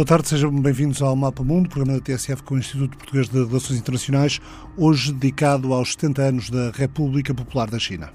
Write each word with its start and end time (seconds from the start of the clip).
Boa 0.00 0.06
tarde, 0.06 0.28
sejam 0.28 0.50
bem-vindos 0.50 1.02
ao 1.02 1.14
Mapa 1.14 1.44
Mundo, 1.44 1.68
programa 1.68 1.98
da 1.98 2.02
TSF 2.02 2.42
com 2.42 2.54
o 2.54 2.58
Instituto 2.58 2.96
Português 2.96 3.28
de 3.28 3.44
Relações 3.44 3.78
Internacionais, 3.78 4.40
hoje 4.74 5.12
dedicado 5.12 5.74
aos 5.74 5.92
70 5.92 6.22
anos 6.22 6.48
da 6.48 6.70
República 6.70 7.34
Popular 7.34 7.68
da 7.68 7.78
China. 7.78 8.10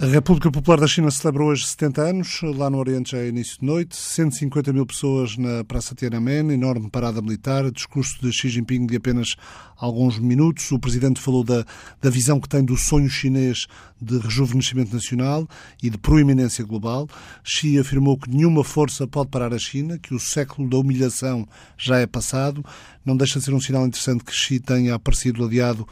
A 0.00 0.06
República 0.06 0.48
Popular 0.48 0.78
da 0.78 0.86
China 0.86 1.10
celebra 1.10 1.42
hoje 1.42 1.66
70 1.66 2.00
anos. 2.02 2.40
Lá 2.42 2.70
no 2.70 2.78
Oriente 2.78 3.10
já 3.10 3.18
é 3.18 3.26
início 3.26 3.58
de 3.58 3.66
noite. 3.66 3.96
150 3.96 4.72
mil 4.72 4.86
pessoas 4.86 5.36
na 5.36 5.64
Praça 5.64 5.92
Tiananmen, 5.92 6.52
enorme 6.52 6.88
parada 6.88 7.20
militar. 7.20 7.68
Discurso 7.68 8.16
de 8.22 8.32
Xi 8.32 8.48
Jinping 8.48 8.86
de 8.86 8.94
apenas 8.94 9.34
alguns 9.76 10.16
minutos. 10.16 10.70
O 10.70 10.78
presidente 10.78 11.20
falou 11.20 11.42
da, 11.42 11.64
da 12.00 12.10
visão 12.10 12.38
que 12.38 12.48
tem 12.48 12.64
do 12.64 12.76
sonho 12.76 13.10
chinês 13.10 13.66
de 14.00 14.18
rejuvenescimento 14.18 14.94
nacional 14.94 15.48
e 15.82 15.90
de 15.90 15.98
proeminência 15.98 16.64
global. 16.64 17.08
Xi 17.42 17.76
afirmou 17.76 18.16
que 18.16 18.30
nenhuma 18.30 18.62
força 18.62 19.04
pode 19.04 19.30
parar 19.30 19.52
a 19.52 19.58
China, 19.58 19.98
que 19.98 20.14
o 20.14 20.20
século 20.20 20.70
da 20.70 20.76
humilhação 20.76 21.44
já 21.76 21.98
é 21.98 22.06
passado. 22.06 22.64
Não 23.04 23.16
deixa 23.16 23.40
de 23.40 23.44
ser 23.44 23.52
um 23.52 23.60
sinal 23.60 23.84
interessante 23.84 24.22
que 24.22 24.32
Xi 24.32 24.60
tenha 24.60 24.94
aparecido 24.94 25.44
aliado 25.44 25.84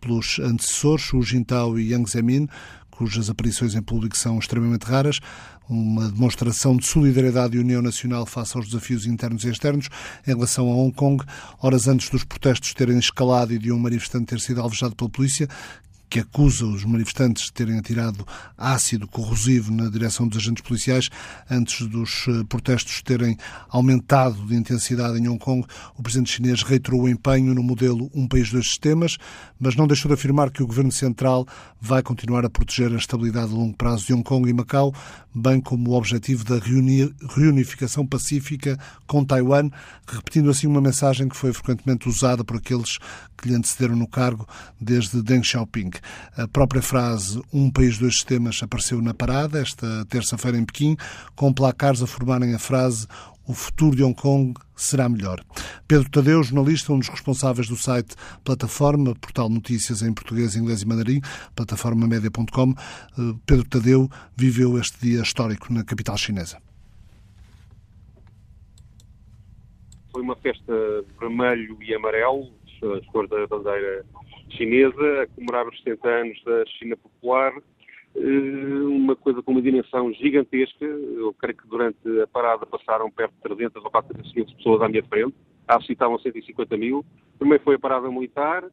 pelos 0.00 0.38
antecessores, 0.38 1.12
Hu 1.12 1.22
Jintao 1.22 1.78
e 1.78 1.92
Yang 1.92 2.10
Zemin, 2.10 2.48
cujas 3.00 3.30
aparições 3.30 3.74
em 3.74 3.80
público 3.80 4.14
são 4.14 4.38
extremamente 4.38 4.82
raras, 4.82 5.20
uma 5.66 6.10
demonstração 6.10 6.76
de 6.76 6.84
solidariedade 6.84 7.56
e 7.56 7.58
união 7.58 7.80
nacional 7.80 8.26
face 8.26 8.54
aos 8.54 8.66
desafios 8.66 9.06
internos 9.06 9.42
e 9.42 9.48
externos 9.48 9.88
em 10.26 10.34
relação 10.34 10.70
a 10.70 10.74
Hong 10.74 10.94
Kong, 10.94 11.24
horas 11.62 11.88
antes 11.88 12.10
dos 12.10 12.24
protestos 12.24 12.74
terem 12.74 12.98
escalado 12.98 13.54
e 13.54 13.58
de 13.58 13.72
um 13.72 13.78
manifestante 13.78 14.26
ter 14.26 14.40
sido 14.40 14.60
alvejado 14.60 14.94
pela 14.94 15.08
polícia, 15.08 15.48
que 16.10 16.18
acusa 16.18 16.66
os 16.66 16.84
manifestantes 16.84 17.44
de 17.44 17.52
terem 17.52 17.78
atirado 17.78 18.26
ácido 18.58 19.06
corrosivo 19.06 19.72
na 19.72 19.88
direção 19.88 20.26
dos 20.26 20.38
agentes 20.38 20.64
policiais 20.64 21.08
antes 21.48 21.86
dos 21.86 22.26
eh, 22.26 22.44
protestos 22.48 23.00
terem 23.00 23.38
aumentado 23.68 24.44
de 24.44 24.56
intensidade 24.56 25.18
em 25.18 25.28
Hong 25.28 25.38
Kong. 25.38 25.64
O 25.96 26.02
presidente 26.02 26.32
chinês 26.32 26.64
reiterou 26.64 27.02
o 27.02 27.08
empenho 27.08 27.54
no 27.54 27.62
modelo 27.62 28.10
Um 28.12 28.26
País, 28.26 28.50
Dois 28.50 28.66
Sistemas, 28.66 29.18
mas 29.58 29.76
não 29.76 29.86
deixou 29.86 30.08
de 30.08 30.14
afirmar 30.14 30.50
que 30.50 30.64
o 30.64 30.66
governo 30.66 30.90
central 30.90 31.46
vai 31.80 32.02
continuar 32.02 32.44
a 32.44 32.50
proteger 32.50 32.92
a 32.92 32.96
estabilidade 32.96 33.52
a 33.52 33.56
longo 33.56 33.76
prazo 33.76 34.06
de 34.06 34.12
Hong 34.12 34.24
Kong 34.24 34.50
e 34.50 34.52
Macau, 34.52 34.92
bem 35.32 35.60
como 35.60 35.90
o 35.90 35.94
objetivo 35.94 36.44
da 36.44 36.58
reunificação 36.58 38.04
pacífica 38.04 38.76
com 39.06 39.24
Taiwan, 39.24 39.70
repetindo 40.08 40.50
assim 40.50 40.66
uma 40.66 40.80
mensagem 40.80 41.28
que 41.28 41.36
foi 41.36 41.52
frequentemente 41.52 42.08
usada 42.08 42.42
por 42.42 42.56
aqueles 42.56 42.98
que 43.38 43.48
lhe 43.48 43.54
antecederam 43.54 43.96
no 43.96 44.08
cargo 44.08 44.46
desde 44.80 45.22
Deng 45.22 45.42
Xiaoping. 45.42 45.90
A 46.36 46.46
própria 46.48 46.82
frase 46.82 47.42
Um 47.52 47.70
país, 47.70 47.98
dois 47.98 48.14
sistemas 48.14 48.60
apareceu 48.62 49.00
na 49.00 49.14
parada 49.14 49.60
esta 49.60 50.04
terça-feira 50.06 50.58
em 50.58 50.64
Pequim, 50.64 50.96
com 51.34 51.52
placares 51.52 52.02
a 52.02 52.06
formarem 52.06 52.54
a 52.54 52.58
frase 52.58 53.06
o 53.50 53.52
futuro 53.52 53.96
de 53.96 54.04
Hong 54.04 54.14
Kong 54.14 54.54
será 54.76 55.08
melhor. 55.08 55.44
Pedro 55.88 56.08
Tadeu, 56.08 56.40
jornalista, 56.40 56.92
um 56.92 56.98
dos 57.00 57.08
responsáveis 57.08 57.68
do 57.68 57.76
site 57.76 58.14
Plataforma, 58.44 59.14
portal 59.16 59.48
notícias 59.48 60.02
em 60.02 60.12
português, 60.12 60.54
inglês 60.54 60.82
e 60.82 60.86
mandarim, 60.86 61.20
plataformamedia.com. 61.56 62.70
Eh, 62.70 63.34
Pedro 63.44 63.68
Tadeu 63.68 64.08
viveu 64.36 64.78
este 64.78 65.00
dia 65.00 65.22
histórico 65.22 65.72
na 65.72 65.82
capital 65.82 66.16
chinesa. 66.16 66.58
Foi 70.12 70.22
uma 70.22 70.36
festa 70.36 70.72
vermelho 71.18 71.76
e 71.82 71.92
amarelo, 71.92 72.52
as 72.82 73.06
cores 73.06 73.30
da 73.30 73.46
bandeira 73.46 74.04
chinesa, 74.50 75.22
a 75.22 75.26
comemorar 75.28 75.68
os 75.68 75.76
70 75.78 76.08
anos 76.08 76.44
da 76.44 76.64
China 76.66 76.96
Popular, 76.96 77.52
eh, 78.16 78.20
uma 78.20 79.14
coisa 79.14 79.42
com 79.42 79.52
uma 79.52 79.62
dimensão 79.62 80.12
gigantesca. 80.14 80.84
Eu 80.84 81.34
creio 81.34 81.56
que 81.56 81.68
durante 81.68 82.20
a 82.20 82.26
parada 82.26 82.66
passaram 82.66 83.10
perto 83.10 83.32
de 83.34 83.42
300 83.42 83.84
ou 83.84 83.90
400 83.90 84.54
pessoas 84.54 84.82
à 84.82 84.88
minha 84.88 85.04
frente. 85.04 85.34
À 85.68 85.78
estavam 85.78 86.18
150 86.18 86.76
mil. 86.76 87.04
Primeiro 87.38 87.62
foi 87.62 87.76
a 87.76 87.78
parada 87.78 88.10
militar, 88.10 88.64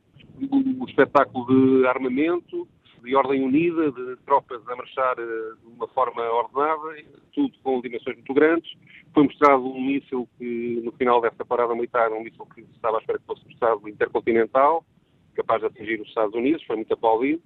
o 0.50 0.86
espetáculo 0.86 1.46
de 1.46 1.86
armamento, 1.86 2.68
de 3.04 3.16
ordem 3.16 3.44
unida, 3.44 3.92
de 3.92 4.16
tropas 4.26 4.62
a 4.68 4.76
marchar 4.76 5.16
eh, 5.20 5.54
de 5.62 5.76
uma 5.76 5.88
forma 5.90 6.22
ordenada, 6.22 7.04
tudo 7.34 7.54
com 7.64 7.82
dimensões 7.82 8.16
muito 8.16 8.34
grandes. 8.34 8.72
Foi 9.14 9.24
mostrado 9.24 9.66
um 9.66 9.82
míssil 9.82 10.28
que, 10.38 10.82
no 10.84 10.92
final 10.94 11.22
dessa 11.22 11.46
parada 11.46 11.74
militar, 11.74 12.12
um 12.12 12.24
míssil 12.24 12.46
que 12.54 12.62
estava 12.62 12.98
à 12.98 13.00
espera 13.00 13.20
que 13.20 13.26
fosse 13.26 13.46
mostrado 13.46 13.88
intercontinental, 13.88 14.86
capaz 15.36 15.62
de 15.62 15.68
atingir 15.68 16.02
os 16.02 16.08
Estados 16.08 16.34
Unidos, 16.36 16.64
foi 16.64 16.76
muito 16.76 16.94
aplaudido. 16.94 17.42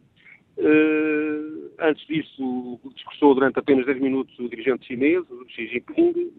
Uh, 0.57 1.71
antes 1.79 2.05
disso, 2.07 2.79
discursou 2.93 3.33
durante 3.33 3.57
apenas 3.57 3.85
10 3.85 4.01
minutos 4.01 4.37
o 4.37 4.49
dirigente 4.49 4.85
chinês, 4.85 5.23
o 5.29 5.45
Xi 5.49 5.67
Jinping, 5.67 6.31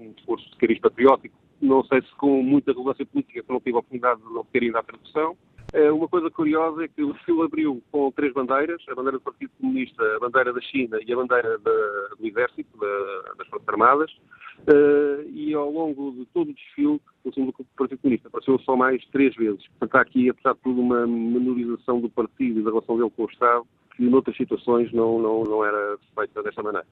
um 0.00 0.12
discurso 0.16 0.50
de 0.50 0.56
cariz 0.56 0.78
patriótico, 0.80 1.36
não 1.60 1.84
sei 1.84 2.00
se 2.02 2.14
com 2.16 2.42
muita 2.42 2.72
relevância 2.72 3.04
política, 3.04 3.42
se 3.42 3.48
não 3.50 3.60
tive 3.60 3.76
a 3.76 3.80
oportunidade 3.80 4.20
de 4.20 4.26
obter 4.26 4.62
ainda 4.62 4.78
a 4.78 4.82
tradução. 4.82 5.36
Uh, 5.74 5.94
uma 5.94 6.08
coisa 6.08 6.30
curiosa 6.30 6.84
é 6.84 6.88
que 6.88 7.02
o 7.02 7.12
fio 7.24 7.42
abriu 7.42 7.82
com 7.92 8.10
três 8.12 8.32
bandeiras, 8.32 8.82
a 8.88 8.94
bandeira 8.94 9.18
do 9.18 9.22
Partido 9.22 9.50
Comunista, 9.60 10.02
a 10.16 10.18
bandeira 10.18 10.52
da 10.52 10.60
China 10.62 10.98
e 11.06 11.12
a 11.12 11.16
bandeira 11.16 11.58
da, 11.58 12.08
do 12.18 12.26
Exército, 12.26 12.78
da, 12.78 13.34
das 13.36 13.46
Forças 13.48 13.68
Armadas, 13.68 14.10
uh, 14.60 15.28
e 15.30 15.52
ao 15.52 15.70
longo 15.70 16.12
de 16.12 16.24
todo 16.26 16.50
o 16.50 16.54
desfile, 16.54 17.00
o 17.22 17.32
símbolo 17.34 17.54
do 17.58 17.66
Partido 17.76 18.00
Comunista 18.00 18.28
apareceu 18.28 18.58
só 18.60 18.76
mais 18.76 19.04
três 19.08 19.34
vezes. 19.36 19.66
Portanto, 19.68 19.94
há 19.96 20.00
aqui, 20.00 20.30
apesar 20.30 20.54
de 20.54 20.60
tudo, 20.60 20.80
uma 20.80 21.06
menorização 21.06 22.00
do 22.00 22.08
partido 22.08 22.60
e 22.60 22.62
da 22.62 22.70
relação 22.70 22.96
dele 22.96 23.12
com 23.14 23.24
o 23.24 23.30
Estado, 23.30 23.66
que 23.94 24.08
noutras 24.08 24.36
situações 24.36 24.90
não, 24.92 25.18
não, 25.18 25.42
não 25.42 25.64
era 25.64 25.98
feita 26.14 26.42
desta 26.42 26.62
maneira. 26.62 26.86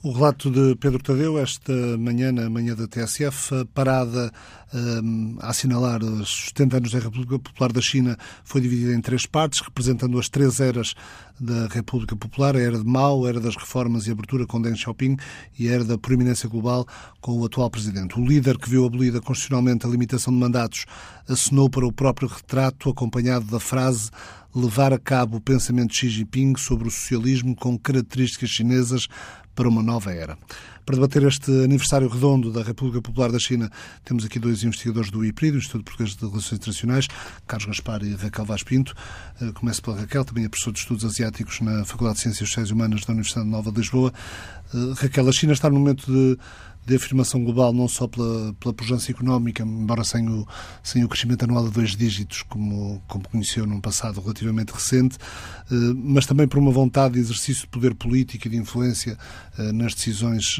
O 0.00 0.12
relato 0.12 0.48
de 0.48 0.76
Pedro 0.76 1.02
Tadeu, 1.02 1.36
esta 1.40 1.72
manhã, 1.98 2.30
na 2.30 2.48
manhã 2.48 2.72
da 2.72 2.86
TSF, 2.86 3.52
a 3.52 3.64
parada 3.64 4.30
um, 4.72 5.36
a 5.40 5.50
assinalar 5.50 6.04
os 6.04 6.50
70 6.50 6.76
anos 6.76 6.92
da 6.92 7.00
República 7.00 7.36
Popular 7.36 7.72
da 7.72 7.80
China 7.80 8.16
foi 8.44 8.60
dividida 8.60 8.94
em 8.94 9.00
três 9.00 9.26
partes, 9.26 9.60
representando 9.60 10.16
as 10.16 10.28
três 10.28 10.60
eras 10.60 10.94
da 11.40 11.66
República 11.66 12.14
Popular, 12.14 12.54
a 12.54 12.60
era 12.60 12.78
de 12.78 12.84
Mao, 12.84 13.26
a 13.26 13.28
era 13.28 13.40
das 13.40 13.56
reformas 13.56 14.06
e 14.06 14.12
abertura 14.12 14.46
com 14.46 14.62
Deng 14.62 14.76
Xiaoping 14.76 15.16
e 15.58 15.68
a 15.68 15.72
era 15.72 15.84
da 15.84 15.98
proeminência 15.98 16.48
global 16.48 16.86
com 17.20 17.32
o 17.32 17.44
atual 17.44 17.68
presidente. 17.68 18.20
O 18.20 18.24
líder 18.24 18.56
que 18.56 18.70
viu 18.70 18.86
abolida 18.86 19.20
constitucionalmente 19.20 19.84
a 19.84 19.90
limitação 19.90 20.32
de 20.32 20.38
mandatos 20.38 20.86
assinou 21.28 21.68
para 21.68 21.84
o 21.84 21.92
próprio 21.92 22.28
retrato, 22.28 22.88
acompanhado 22.88 23.46
da 23.46 23.58
frase 23.58 24.10
levar 24.54 24.92
a 24.92 24.98
cabo 24.98 25.36
o 25.36 25.40
pensamento 25.40 25.90
de 25.90 25.96
Xi 25.96 26.08
Jinping 26.08 26.56
sobre 26.56 26.88
o 26.88 26.90
socialismo 26.90 27.54
com 27.54 27.78
características 27.78 28.48
chinesas 28.48 29.06
para 29.58 29.68
uma 29.68 29.82
nova 29.82 30.12
era. 30.12 30.38
Para 30.88 30.96
debater 30.96 31.22
este 31.24 31.50
aniversário 31.64 32.08
redondo 32.08 32.50
da 32.50 32.62
República 32.62 33.02
Popular 33.02 33.30
da 33.30 33.38
China, 33.38 33.70
temos 34.06 34.24
aqui 34.24 34.38
dois 34.38 34.64
investigadores 34.64 35.10
do 35.10 35.22
IPRI, 35.22 35.50
do 35.50 35.58
Instituto 35.58 35.84
Português 35.84 36.16
de 36.16 36.26
Relações 36.26 36.52
Internacionais, 36.52 37.06
Carlos 37.46 37.66
Gaspar 37.66 38.02
e 38.02 38.14
Raquel 38.14 38.46
Vaz 38.46 38.62
Pinto. 38.62 38.94
Eh, 39.38 39.52
começo 39.52 39.82
pela 39.82 40.00
Raquel, 40.00 40.24
também 40.24 40.46
é 40.46 40.48
professor 40.48 40.72
de 40.72 40.78
Estudos 40.78 41.04
Asiáticos 41.04 41.60
na 41.60 41.84
Faculdade 41.84 42.16
de 42.16 42.22
Ciências 42.22 42.48
Sociais 42.48 42.70
e 42.70 42.72
Humanas 42.72 43.04
da 43.04 43.12
Universidade 43.12 43.46
Nova 43.46 43.70
de 43.70 43.76
Lisboa. 43.76 44.14
Eh, 44.72 44.94
Raquel, 44.96 45.28
a 45.28 45.32
China 45.32 45.52
está 45.52 45.68
no 45.68 45.78
momento 45.78 46.10
de 46.10 46.38
de 46.88 46.96
afirmação 46.96 47.44
global, 47.44 47.70
não 47.70 47.86
só 47.86 48.08
pela, 48.08 48.54
pela 48.54 48.72
pujança 48.72 49.10
económica, 49.10 49.62
embora 49.62 50.02
sem 50.04 50.26
o, 50.26 50.48
sem 50.82 51.04
o 51.04 51.08
crescimento 51.08 51.42
anual 51.42 51.66
de 51.66 51.70
dois 51.70 51.94
dígitos, 51.94 52.40
como, 52.40 53.02
como 53.06 53.28
conheceu 53.28 53.66
num 53.66 53.78
passado 53.78 54.22
relativamente 54.22 54.72
recente, 54.72 55.18
eh, 55.70 55.74
mas 55.94 56.24
também 56.24 56.48
por 56.48 56.58
uma 56.58 56.70
vontade 56.70 57.14
de 57.14 57.20
exercício 57.20 57.64
de 57.64 57.68
poder 57.68 57.94
político 57.94 58.46
e 58.46 58.50
de 58.50 58.56
influência 58.56 59.18
nas 59.74 59.92
decisões 59.92 60.56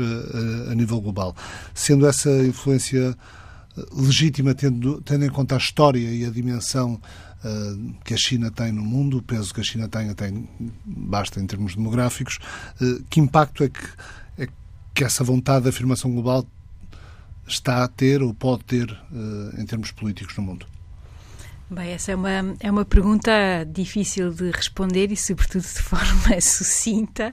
a 0.70 0.74
nível 0.74 1.00
global. 1.00 1.34
Sendo 1.74 2.06
essa 2.06 2.30
influência 2.44 3.16
legítima, 3.92 4.54
tendo, 4.54 5.00
tendo 5.02 5.24
em 5.24 5.30
conta 5.30 5.54
a 5.54 5.58
história 5.58 6.08
e 6.10 6.24
a 6.24 6.30
dimensão 6.30 7.00
Uh, 7.38 7.94
que 8.04 8.14
a 8.14 8.16
China 8.16 8.50
tem 8.50 8.72
no 8.72 8.82
mundo, 8.82 9.18
o 9.18 9.22
peso 9.22 9.54
que 9.54 9.60
a 9.60 9.62
China 9.62 9.86
tem 9.86 10.10
até 10.10 10.28
basta 10.84 11.38
em 11.40 11.46
termos 11.46 11.76
demográficos, 11.76 12.40
uh, 12.80 13.00
que 13.08 13.20
impacto 13.20 13.62
é 13.62 13.69
que 13.69 13.78
que 14.98 15.04
essa 15.04 15.22
vontade 15.22 15.62
de 15.62 15.69
afirmação 15.69 16.10
global 16.10 16.44
está 17.46 17.84
a 17.84 17.88
ter 17.88 18.20
ou 18.20 18.34
pode 18.34 18.64
ter 18.64 18.90
uh, 18.90 19.60
em 19.60 19.64
termos 19.64 19.93
políticos 19.93 20.37
no 20.37 20.43
mundo? 20.43 20.66
Bem, 21.70 21.91
essa 21.91 22.12
é 22.12 22.17
uma, 22.17 22.56
é 22.61 22.70
uma 22.70 22.85
pergunta 22.87 23.31
difícil 23.70 24.31
de 24.31 24.50
responder 24.50 25.12
e, 25.12 25.17
sobretudo, 25.19 25.61
de 25.61 25.69
forma 25.85 26.41
sucinta, 26.41 27.29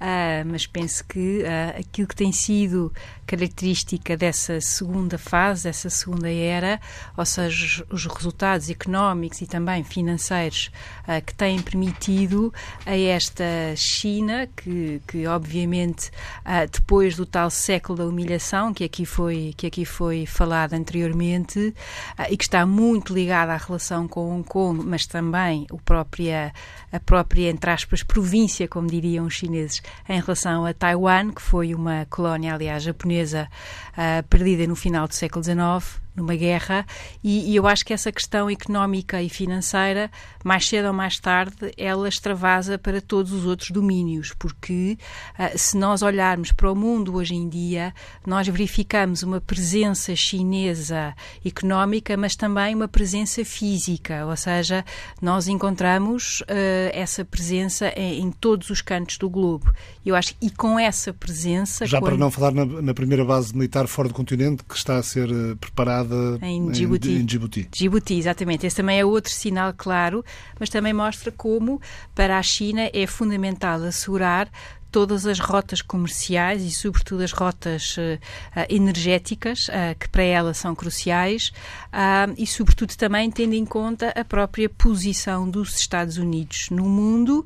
uh, 0.00 0.48
mas 0.50 0.66
penso 0.66 1.04
que 1.04 1.42
uh, 1.42 1.80
aquilo 1.80 2.08
que 2.08 2.16
tem 2.16 2.32
sido 2.32 2.90
característica 3.26 4.16
dessa 4.16 4.58
segunda 4.58 5.18
fase, 5.18 5.64
dessa 5.64 5.90
segunda 5.90 6.32
era, 6.32 6.80
ou 7.14 7.26
seja, 7.26 7.84
os 7.90 8.06
resultados 8.06 8.70
económicos 8.70 9.42
e 9.42 9.46
também 9.46 9.84
financeiros 9.84 10.70
uh, 11.06 11.22
que 11.22 11.34
têm 11.34 11.60
permitido 11.60 12.54
a 12.86 12.96
esta 12.96 13.44
China, 13.76 14.48
que, 14.56 15.02
que 15.06 15.26
obviamente, 15.26 16.10
depois 16.72 17.16
do 17.16 17.26
tal 17.26 17.50
século 17.50 17.98
da 17.98 18.06
humilhação, 18.06 18.72
que 18.72 18.84
aqui 18.84 19.04
foi, 19.04 19.52
que 19.56 19.66
aqui 19.66 19.84
foi 19.84 20.24
falado 20.24 20.72
anteriormente, 20.72 21.74
e 22.30 22.36
que 22.36 22.44
está 22.44 22.64
muito 22.64 23.12
ligada 23.12 23.52
à 23.52 23.56
relação 23.56 23.73
relação 23.74 24.06
com 24.06 24.30
Hong 24.30 24.44
Kong, 24.44 24.84
mas 24.84 25.06
também 25.06 25.66
o 25.70 25.78
própria, 25.78 26.52
a 26.92 27.00
própria, 27.00 27.50
entre 27.50 27.70
aspas, 27.70 28.02
província, 28.02 28.68
como 28.68 28.86
diriam 28.86 29.26
os 29.26 29.34
chineses, 29.34 29.82
em 30.08 30.20
relação 30.20 30.64
a 30.64 30.72
Taiwan, 30.72 31.30
que 31.32 31.42
foi 31.42 31.74
uma 31.74 32.06
colónia, 32.08 32.54
aliás, 32.54 32.84
japonesa, 32.84 33.48
uh, 33.92 34.22
perdida 34.28 34.66
no 34.66 34.76
final 34.76 35.08
do 35.08 35.14
século 35.14 35.42
XIX, 35.42 36.03
numa 36.16 36.34
guerra, 36.36 36.86
e, 37.22 37.50
e, 37.50 37.56
eu 37.56 37.66
acho 37.66 37.84
que 37.84 37.92
essa 37.92 38.12
questão 38.12 38.48
económica 38.48 39.20
e 39.20 39.28
financeira, 39.28 40.10
mais 40.44 40.68
cedo 40.68 40.86
ou 40.86 40.92
mais 40.92 41.18
tarde, 41.18 41.72
ela 41.76 42.08
extravasa 42.08 42.78
para 42.78 43.00
todos 43.00 43.32
os 43.32 43.44
outros 43.44 43.70
domínios, 43.70 44.32
porque 44.38 44.96
uh, 45.38 45.58
se 45.58 45.76
nós 45.76 46.02
olharmos 46.02 46.52
para 46.52 46.70
o 46.70 46.76
mundo 46.76 47.16
hoje 47.16 47.34
em 47.34 47.48
dia, 47.48 47.92
nós 48.24 48.46
verificamos 48.46 49.22
uma 49.22 49.40
presença 49.40 50.14
chinesa 50.14 51.14
económica, 51.44 52.16
mas 52.16 52.36
também 52.36 52.74
uma 52.74 52.86
presença 52.86 53.44
física, 53.44 54.24
ou 54.26 54.36
seja, 54.36 54.84
nós 55.20 55.48
encontramos 55.48 56.42
uh, 56.42 56.44
essa 56.92 57.24
presença 57.24 57.88
em, 57.96 58.22
em, 58.22 58.30
todos 58.30 58.70
os 58.70 58.80
cantos 58.80 59.18
do 59.18 59.28
globo. 59.28 59.72
Eu 60.06 60.14
acho 60.14 60.34
e 60.40 60.50
com 60.50 60.78
essa 60.78 61.12
presença. 61.12 61.86
Já 61.86 61.98
quando... 61.98 62.10
para 62.10 62.18
não 62.18 62.30
falar 62.30 62.52
na, 62.52 62.64
na, 62.64 62.94
primeira 62.94 63.24
base 63.24 63.52
militar 63.54 63.86
fora 63.88 64.08
do 64.08 64.14
continente, 64.14 64.62
que 64.62 64.76
está 64.76 64.96
a 64.96 65.02
ser 65.02 65.30
uh, 65.30 65.56
preparada 65.56 66.03
em 66.42 66.70
Djibouti. 66.70 67.10
Em, 67.10 67.20
em 67.20 67.24
Djibouti. 67.24 67.68
Djibouti, 67.70 68.14
exatamente. 68.14 68.66
Esse 68.66 68.76
também 68.76 68.98
é 68.98 69.04
outro 69.04 69.32
sinal 69.32 69.72
claro, 69.76 70.24
mas 70.58 70.68
também 70.68 70.92
mostra 70.92 71.32
como 71.32 71.80
para 72.14 72.38
a 72.38 72.42
China 72.42 72.90
é 72.92 73.06
fundamental 73.06 73.82
assegurar 73.82 74.50
todas 74.94 75.26
as 75.26 75.40
rotas 75.40 75.82
comerciais 75.82 76.62
e, 76.62 76.70
sobretudo, 76.70 77.24
as 77.24 77.32
rotas 77.32 77.96
uh, 77.96 78.16
energéticas, 78.68 79.66
uh, 79.66 79.98
que 79.98 80.08
para 80.08 80.22
ela 80.22 80.54
são 80.54 80.72
cruciais, 80.72 81.52
uh, 81.88 82.32
e, 82.38 82.46
sobretudo, 82.46 82.94
também 82.94 83.28
tendo 83.28 83.54
em 83.54 83.66
conta 83.66 84.10
a 84.10 84.24
própria 84.24 84.68
posição 84.68 85.50
dos 85.50 85.76
Estados 85.76 86.16
Unidos 86.16 86.68
no 86.70 86.84
mundo, 86.84 87.44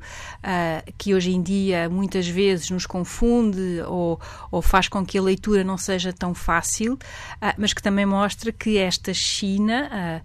que 0.95 1.15
hoje 1.15 1.31
em 1.31 1.41
dia 1.41 1.89
muitas 1.89 2.27
vezes 2.27 2.69
nos 2.69 2.85
confunde 2.85 3.81
ou, 3.87 4.19
ou, 4.51 4.61
faz 4.61 4.87
com 4.87 5.03
que 5.03 5.17
a 5.17 5.21
leitura 5.21 5.63
não 5.63 5.77
seja 5.77 6.13
tão 6.13 6.35
fácil, 6.35 6.99
mas 7.57 7.73
que 7.73 7.81
também 7.81 8.05
mostra 8.05 8.51
que 8.51 8.77
esta 8.77 9.13
China, 9.13 10.21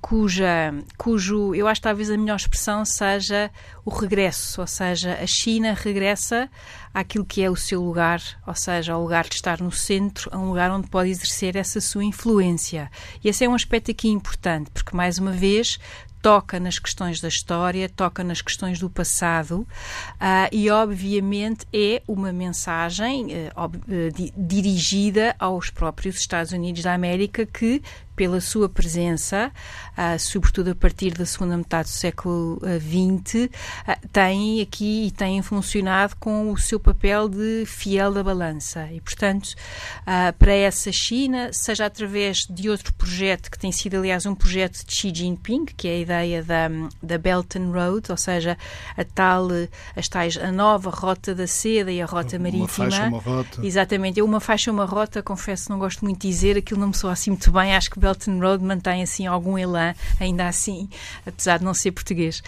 cuja, 0.00 0.74
cujo, 0.96 1.54
eu 1.54 1.66
acho 1.66 1.80
talvez 1.80 2.10
a 2.10 2.16
melhor 2.16 2.36
expressão 2.36 2.84
seja 2.84 3.50
o 3.84 3.90
regresso, 3.90 4.60
ou 4.60 4.66
seja, 4.66 5.14
a 5.14 5.26
China 5.26 5.74
regressa 5.74 6.48
àquilo 6.94 7.24
que 7.24 7.42
é 7.42 7.50
o 7.50 7.56
seu 7.56 7.82
lugar, 7.82 8.22
ou 8.46 8.54
seja, 8.54 8.92
ao 8.92 9.02
lugar 9.02 9.28
de 9.28 9.34
estar 9.34 9.60
no 9.60 9.72
centro, 9.72 10.30
a 10.32 10.38
um 10.38 10.48
lugar 10.48 10.70
onde 10.70 10.88
pode 10.88 11.10
exercer 11.10 11.56
essa 11.56 11.80
sua 11.80 12.04
influência. 12.04 12.90
E 13.24 13.28
esse 13.28 13.44
é 13.44 13.48
um 13.48 13.54
aspecto 13.54 13.90
aqui 13.90 14.08
importante, 14.08 14.70
porque, 14.70 14.96
mais 14.96 15.18
uma 15.18 15.32
vez, 15.32 15.78
toca 16.22 16.60
nas 16.60 16.78
questões 16.78 17.20
da 17.20 17.26
história, 17.26 17.88
toca 17.88 18.22
nas 18.22 18.40
questões 18.40 18.78
do 18.78 18.88
passado 18.88 19.66
uh, 20.14 20.48
e, 20.52 20.70
obviamente, 20.70 21.66
é 21.72 22.00
uma 22.06 22.32
mensagem 22.32 23.26
uh, 23.26 24.12
di 24.14 24.32
dirigida 24.36 25.34
aos 25.38 25.68
próprios 25.68 26.16
Estados 26.16 26.52
Unidos 26.52 26.82
da 26.82 26.94
América 26.94 27.44
que 27.44 27.82
pela 28.14 28.40
sua 28.40 28.68
presença, 28.68 29.50
uh, 29.96 30.18
sobretudo 30.18 30.70
a 30.70 30.74
partir 30.74 31.12
da 31.12 31.24
segunda 31.26 31.56
metade 31.56 31.88
do 31.88 31.92
século 31.92 32.60
XX, 32.60 33.44
uh, 33.44 34.08
têm 34.12 34.60
aqui 34.60 35.06
e 35.06 35.10
têm 35.10 35.42
funcionado 35.42 36.16
com 36.16 36.50
o 36.50 36.58
seu 36.58 36.78
papel 36.78 37.28
de 37.28 37.64
fiel 37.66 38.12
da 38.12 38.22
balança. 38.22 38.88
E, 38.92 39.00
portanto, 39.00 39.54
uh, 40.00 40.32
para 40.38 40.52
essa 40.52 40.90
China, 40.92 41.50
seja 41.52 41.86
através 41.86 42.46
de 42.48 42.68
outro 42.68 42.92
projeto, 42.94 43.50
que 43.50 43.58
tem 43.58 43.72
sido, 43.72 43.96
aliás, 43.96 44.26
um 44.26 44.34
projeto 44.34 44.84
de 44.84 44.94
Xi 44.94 45.12
Jinping, 45.14 45.66
que 45.66 45.88
é 45.88 45.92
a 45.92 45.98
ideia 45.98 46.42
da, 46.42 46.68
da 47.02 47.18
Belt 47.18 47.56
and 47.56 47.70
Road, 47.72 48.10
ou 48.10 48.16
seja, 48.16 48.56
a 48.96 49.04
tal, 49.04 49.48
as 49.96 50.08
tais, 50.08 50.36
a 50.36 50.50
nova 50.50 50.90
rota 50.90 51.34
da 51.34 51.46
seda 51.46 51.90
e 51.90 52.00
a 52.00 52.06
rota 52.06 52.36
uma 52.36 52.44
marítima. 52.44 52.84
Uma 52.84 52.90
faixa, 52.90 53.08
uma 53.08 53.18
rota. 53.18 53.66
Exatamente. 53.66 54.20
Eu, 54.20 54.24
uma 54.24 54.40
faixa, 54.40 54.70
uma 54.70 54.84
rota, 54.84 55.22
confesso, 55.22 55.70
não 55.70 55.78
gosto 55.78 56.04
muito 56.04 56.20
de 56.20 56.28
dizer, 56.28 56.56
aquilo 56.56 56.80
não 56.80 56.88
me 56.88 56.96
soa 56.96 57.12
assim 57.12 57.30
muito 57.30 57.50
bem, 57.50 57.74
acho 57.74 57.90
que 57.90 57.98
Belt 57.98 58.28
and 58.28 58.38
Road 58.40 58.64
mantém 58.64 59.02
assim 59.02 59.26
algum 59.26 59.58
elan, 59.58 59.81
ainda 60.20 60.48
assim, 60.48 60.88
apesar 61.26 61.58
de 61.58 61.64
não 61.64 61.74
ser 61.74 61.92
português. 61.92 62.42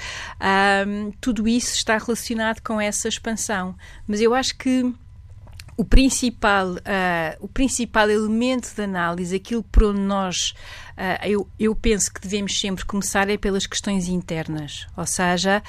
Um, 0.87 1.11
tudo 1.21 1.49
isso 1.49 1.75
está 1.75 1.99
relacionado 1.99 2.61
com 2.61 2.81
essa 2.81 3.09
expansão. 3.09 3.75
Mas 4.07 4.21
eu 4.21 4.35
acho 4.35 4.57
que 4.57 4.95
o 5.77 5.85
principal, 5.85 6.73
uh, 6.75 7.37
o 7.41 7.49
principal 7.49 8.09
elemento 8.09 8.73
de 8.75 8.83
análise, 8.83 9.35
aquilo 9.35 9.63
por 9.63 9.85
onde 9.85 10.01
nós 10.01 10.55
uh, 10.97 11.27
eu, 11.27 11.49
eu 11.59 11.75
penso 11.75 12.13
que 12.13 12.21
devemos 12.21 12.59
sempre 12.59 12.85
começar 12.85 13.29
é 13.29 13.37
pelas 13.37 13.67
questões 13.67 14.09
internas, 14.09 14.87
ou 14.97 15.07
seja, 15.07 15.63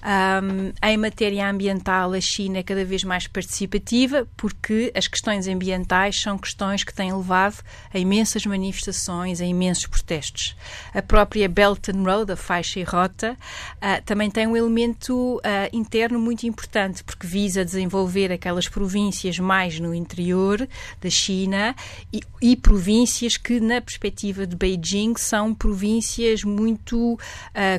um, 0.00 0.72
em 0.86 0.96
matéria 0.96 1.50
ambiental 1.50 2.12
a 2.12 2.20
China 2.20 2.58
é 2.58 2.62
cada 2.62 2.84
vez 2.84 3.02
mais 3.02 3.26
participativa 3.26 4.28
porque 4.36 4.92
as 4.94 5.08
questões 5.08 5.48
ambientais 5.48 6.20
são 6.20 6.38
questões 6.38 6.84
que 6.84 6.94
têm 6.94 7.12
levado 7.12 7.56
a 7.92 7.98
imensas 7.98 8.46
manifestações, 8.46 9.40
a 9.40 9.44
imensos 9.44 9.86
protestos. 9.86 10.56
A 10.94 11.02
própria 11.02 11.48
Belt 11.48 11.88
and 11.88 12.02
Road, 12.04 12.32
a 12.32 12.36
faixa 12.36 12.78
e 12.78 12.84
rota, 12.84 13.36
uh, 13.76 14.02
também 14.04 14.30
tem 14.30 14.46
um 14.46 14.56
elemento 14.56 15.38
uh, 15.38 15.40
interno 15.72 16.20
muito 16.20 16.46
importante 16.46 17.02
porque 17.02 17.26
visa 17.26 17.64
desenvolver 17.64 18.30
aquelas 18.30 18.68
províncias 18.68 19.38
mais 19.38 19.80
no 19.80 19.92
interior 19.92 20.68
da 21.00 21.10
China 21.10 21.74
e, 22.12 22.20
e 22.40 22.56
províncias 22.56 23.36
que, 23.36 23.58
na 23.58 23.80
perspectiva 23.80 24.46
de 24.46 24.54
Beijing 24.54 25.14
são 25.16 25.52
províncias 25.52 26.44
muito 26.44 27.14
uh, 27.14 27.18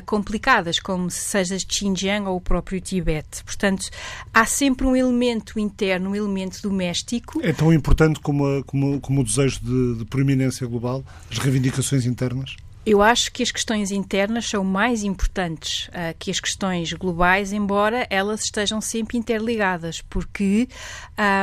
complicadas, 0.04 0.78
como 0.78 1.10
seja 1.10 1.56
Xinjiang 1.58 2.09
ou 2.18 2.36
o 2.36 2.40
próprio 2.40 2.80
Tibete. 2.80 3.44
Portanto, 3.44 3.88
há 4.32 4.44
sempre 4.46 4.86
um 4.86 4.96
elemento 4.96 5.58
interno, 5.58 6.10
um 6.10 6.14
elemento 6.16 6.60
doméstico. 6.62 7.40
É 7.42 7.52
tão 7.52 7.72
importante 7.72 8.18
como, 8.20 8.46
a, 8.46 8.64
como, 8.64 9.00
como 9.00 9.20
o 9.20 9.24
desejo 9.24 9.60
de, 9.62 9.98
de 9.98 10.04
proeminência 10.04 10.66
global, 10.66 11.04
as 11.30 11.38
reivindicações 11.38 12.06
internas? 12.06 12.56
Eu 12.84 13.02
acho 13.02 13.30
que 13.30 13.42
as 13.42 13.50
questões 13.50 13.90
internas 13.90 14.48
são 14.48 14.64
mais 14.64 15.04
importantes 15.04 15.88
uh, 15.88 16.16
que 16.18 16.30
as 16.30 16.40
questões 16.40 16.92
globais, 16.94 17.52
embora 17.52 18.06
elas 18.08 18.42
estejam 18.44 18.80
sempre 18.80 19.18
interligadas, 19.18 20.00
porque 20.00 20.66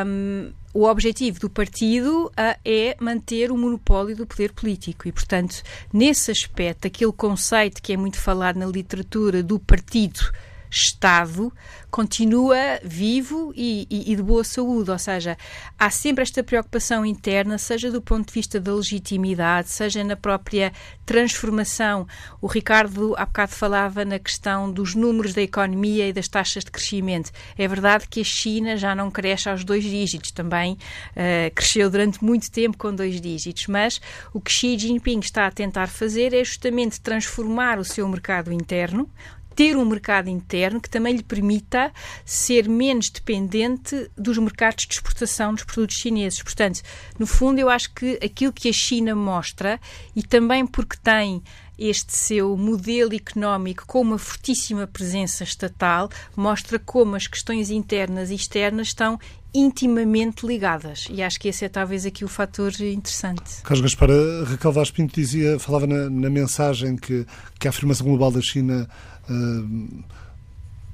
um, 0.05 0.51
o 0.73 0.85
objetivo 0.85 1.39
do 1.39 1.49
partido 1.49 2.25
uh, 2.25 2.59
é 2.65 2.97
manter 2.99 3.51
o 3.51 3.57
monopólio 3.57 4.15
do 4.15 4.25
poder 4.25 4.51
político 4.51 5.07
e, 5.07 5.11
portanto, 5.11 5.61
nesse 5.93 6.31
aspecto, 6.31 6.87
aquele 6.87 7.11
conceito 7.11 7.83
que 7.83 7.93
é 7.93 7.97
muito 7.97 8.19
falado 8.19 8.57
na 8.57 8.65
literatura 8.65 9.43
do 9.43 9.59
partido 9.59 10.31
Estado 10.69 11.51
continua 11.89 12.57
vivo 12.83 13.53
e, 13.55 13.87
e, 13.89 14.11
e, 14.11 14.15
de 14.15 14.21
boa 14.21 14.43
saúde, 14.43 14.91
ou 14.91 14.99
seja, 14.99 15.37
há 15.79 15.89
sempre 15.89 16.21
esta 16.21 16.43
preocupação 16.43 17.05
interna, 17.05 17.57
seja 17.57 17.89
do 17.89 18.01
ponto 18.01 18.27
de 18.27 18.33
vista 18.33 18.59
da 18.59 18.73
legitimidade, 18.73 19.69
seja 19.69 20.03
na 20.03 20.15
própria 20.15 20.71
transformação. 21.05 22.05
O 22.41 22.47
Ricardo 22.47 23.15
há 23.17 23.25
bocado 23.25 23.53
falava 23.53 24.03
na 24.03 24.19
questão 24.19 24.71
dos 24.71 24.93
números 24.93 25.33
da 25.33 25.41
economia 25.41 26.07
e 26.07 26.13
das 26.13 26.27
taxas 26.27 26.63
de 26.63 26.71
crescimento. 26.71 27.31
É 27.57 27.67
verdade 27.67 28.07
que 28.09 28.21
a 28.21 28.23
China 28.25 28.75
já 28.75 28.93
não 28.93 29.09
cresce 29.09 29.49
aos 29.49 29.63
dois 29.63 29.83
dígitos, 29.83 30.31
também 30.31 30.73
uh, 30.73 31.55
cresceu 31.55 31.89
durante 31.89 32.23
muito 32.23 32.51
tempo 32.51 32.77
com 32.77 32.93
dois 32.93 33.19
dígitos, 33.19 33.67
mas 33.67 34.01
o 34.33 34.41
que 34.41 34.51
Xi 34.51 34.77
Jinping 34.77 35.19
está 35.19 35.47
a 35.47 35.51
tentar 35.51 35.87
fazer 35.87 36.33
é 36.33 36.43
justamente 36.43 36.99
transformar 36.99 37.79
o 37.79 37.83
seu 37.83 38.07
mercado 38.07 38.51
interno, 38.51 39.09
ter 39.57 39.75
um 39.75 39.83
mercado 39.83 40.29
interno 40.29 40.79
que 40.79 40.87
também 40.87 41.15
lhe 41.15 41.23
permita 41.23 41.91
ser 42.23 42.69
menos 42.69 43.09
dependente 43.09 44.07
dos 44.15 44.37
mercados 44.37 44.85
de 44.85 44.93
exportação 44.93 45.51
dos 45.51 45.63
produtos 45.63 45.95
chineses. 45.95 46.43
Portanto, 46.43 46.81
no 47.17 47.25
fundo, 47.25 47.57
eu 47.57 47.67
acho 47.67 47.91
que 47.91 48.19
aquilo 48.23 48.53
que 48.53 48.69
a 48.69 48.73
China 48.73 49.15
mostra, 49.15 49.81
e 50.15 50.21
também 50.21 50.63
porque 50.67 50.95
tem 51.03 51.41
este 51.77 52.15
seu 52.15 52.55
modelo 52.55 53.15
económico 53.15 53.85
com 53.87 54.01
uma 54.01 54.17
fortíssima 54.19 54.85
presença 54.85 55.43
estatal 55.43 56.09
mostra 56.35 56.77
como 56.79 57.15
as 57.15 57.27
questões 57.27 57.69
internas 57.71 58.29
e 58.29 58.35
externas 58.35 58.87
estão 58.87 59.19
intimamente 59.53 60.45
ligadas. 60.45 61.07
E 61.09 61.23
acho 61.23 61.39
que 61.39 61.47
esse 61.47 61.65
é 61.65 61.69
talvez 61.69 62.05
aqui 62.05 62.23
o 62.23 62.27
fator 62.27 62.71
interessante. 62.81 63.61
Carlos 63.63 63.81
Gaspar, 63.81 64.09
Raquel 64.45 64.71
Vaz 64.71 64.91
Pinto 64.91 65.15
dizia, 65.15 65.57
falava 65.57 65.87
na, 65.87 66.09
na, 66.09 66.29
mensagem 66.29 66.95
que, 66.95 67.25
que 67.59 67.67
a 67.67 67.69
afirmação 67.69 68.05
global 68.05 68.31
da 68.31 68.41
China 68.41 68.87
uh, 69.29 70.03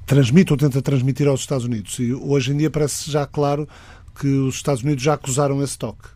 transmite 0.06 0.52
ou 0.52 0.58
tenta 0.58 0.82
transmitir 0.82 1.28
aos 1.28 1.42
Estados 1.42 1.66
Unidos. 1.66 1.98
E 2.00 2.13
hoje 2.13 2.52
em 2.52 2.58
dia 2.58 2.70
parece 2.70 3.10
já 3.10 3.25
claro 3.25 3.68
que 4.20 4.28
os 4.28 4.56
Estados 4.56 4.84
Unidos 4.84 5.04
já 5.04 5.13
acusaram 5.13 5.62
esse 5.63 5.78
toque. 5.78 6.08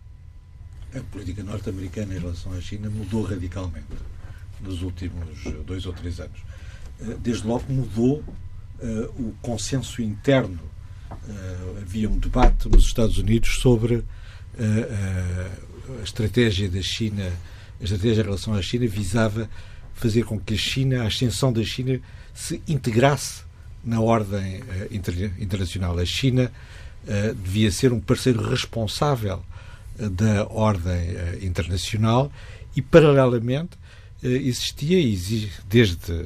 A 0.95 0.99
política 1.11 1.43
norte-americana 1.43 2.15
em 2.15 2.19
relação 2.19 2.53
à 2.53 2.61
China 2.61 2.89
mudou 2.89 3.23
radicalmente 3.23 3.85
nos 4.61 4.81
últimos 4.81 5.43
dois 5.65 5.85
ou 5.85 5.93
três 5.93 6.19
anos. 6.19 6.39
Eh, 7.01 7.17
desde 7.19 7.45
logo 7.45 7.71
mudou 7.71 8.19
uh, 8.19 9.21
o 9.21 9.35
consenso 9.41 10.01
interno 10.01 10.59
uh, 11.11 11.77
havia 11.81 12.09
um 12.09 12.17
debate 12.17 12.67
nos 12.69 12.85
Estados 12.85 13.17
Unidos 13.17 13.59
sobre 13.59 14.03
a 15.99 16.03
estratégia 16.03 16.67
da 16.67 16.81
China, 16.81 17.31
a 17.79 17.83
estratégia 17.83 18.21
em 18.21 18.25
relação 18.25 18.55
à 18.55 18.61
China 18.63 18.87
visava 18.87 19.47
fazer 19.97 20.23
com 20.23 20.39
que 20.39 20.53
a 20.53 20.57
China, 20.57 21.03
a 21.03 21.07
ascensão 21.07 21.51
da 21.51 21.63
China, 21.63 21.99
se 22.33 22.61
integrasse 22.67 23.41
na 23.83 23.99
ordem 23.99 24.59
uh, 24.59 24.63
inter, 24.91 25.31
internacional. 25.39 25.97
A 25.97 26.05
China 26.05 26.51
uh, 27.03 27.35
devia 27.35 27.71
ser 27.71 27.91
um 27.91 27.99
parceiro 27.99 28.47
responsável 28.47 29.43
uh, 29.99 30.09
da 30.09 30.45
ordem 30.47 31.15
internacional 31.41 32.31
e, 32.75 32.81
paralelamente, 32.81 33.71
existia, 34.21 34.99
existe, 34.99 35.53
desde 35.69 36.25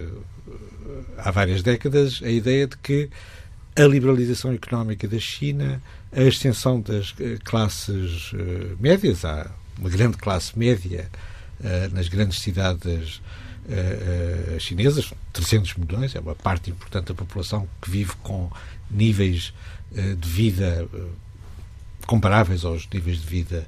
há 1.18 1.30
várias 1.32 1.62
décadas, 1.62 2.22
a 2.24 2.30
ideia 2.30 2.68
de 2.68 2.78
que 2.78 3.10
a 3.76 3.84
liberalização 3.84 4.54
económica 4.54 5.08
da 5.08 5.20
China, 5.20 5.82
a 6.12 6.22
extensão 6.24 6.82
das 6.82 7.14
classes 7.44 8.32
médias, 8.80 9.24
há 9.24 9.50
uma 9.78 9.90
grande 9.90 10.18
classe 10.18 10.58
média 10.58 11.10
nas 11.94 12.08
grandes 12.08 12.40
cidades 12.40 13.22
uh, 13.66 14.60
chinesas, 14.60 15.14
300 15.34 15.76
milhões, 15.76 16.16
é 16.16 16.20
uma 16.20 16.36
parte 16.36 16.70
importante 16.70 17.08
da 17.08 17.14
população 17.14 17.68
que 17.82 17.90
vive 17.90 18.14
com 18.24 18.50
níveis 18.90 19.54
uh, 19.92 20.16
de 20.16 20.30
vida 20.30 20.88
comparáveis 22.08 22.66
aos 22.66 22.88
níveis 22.92 23.22
de 23.22 23.28
vida 23.28 23.68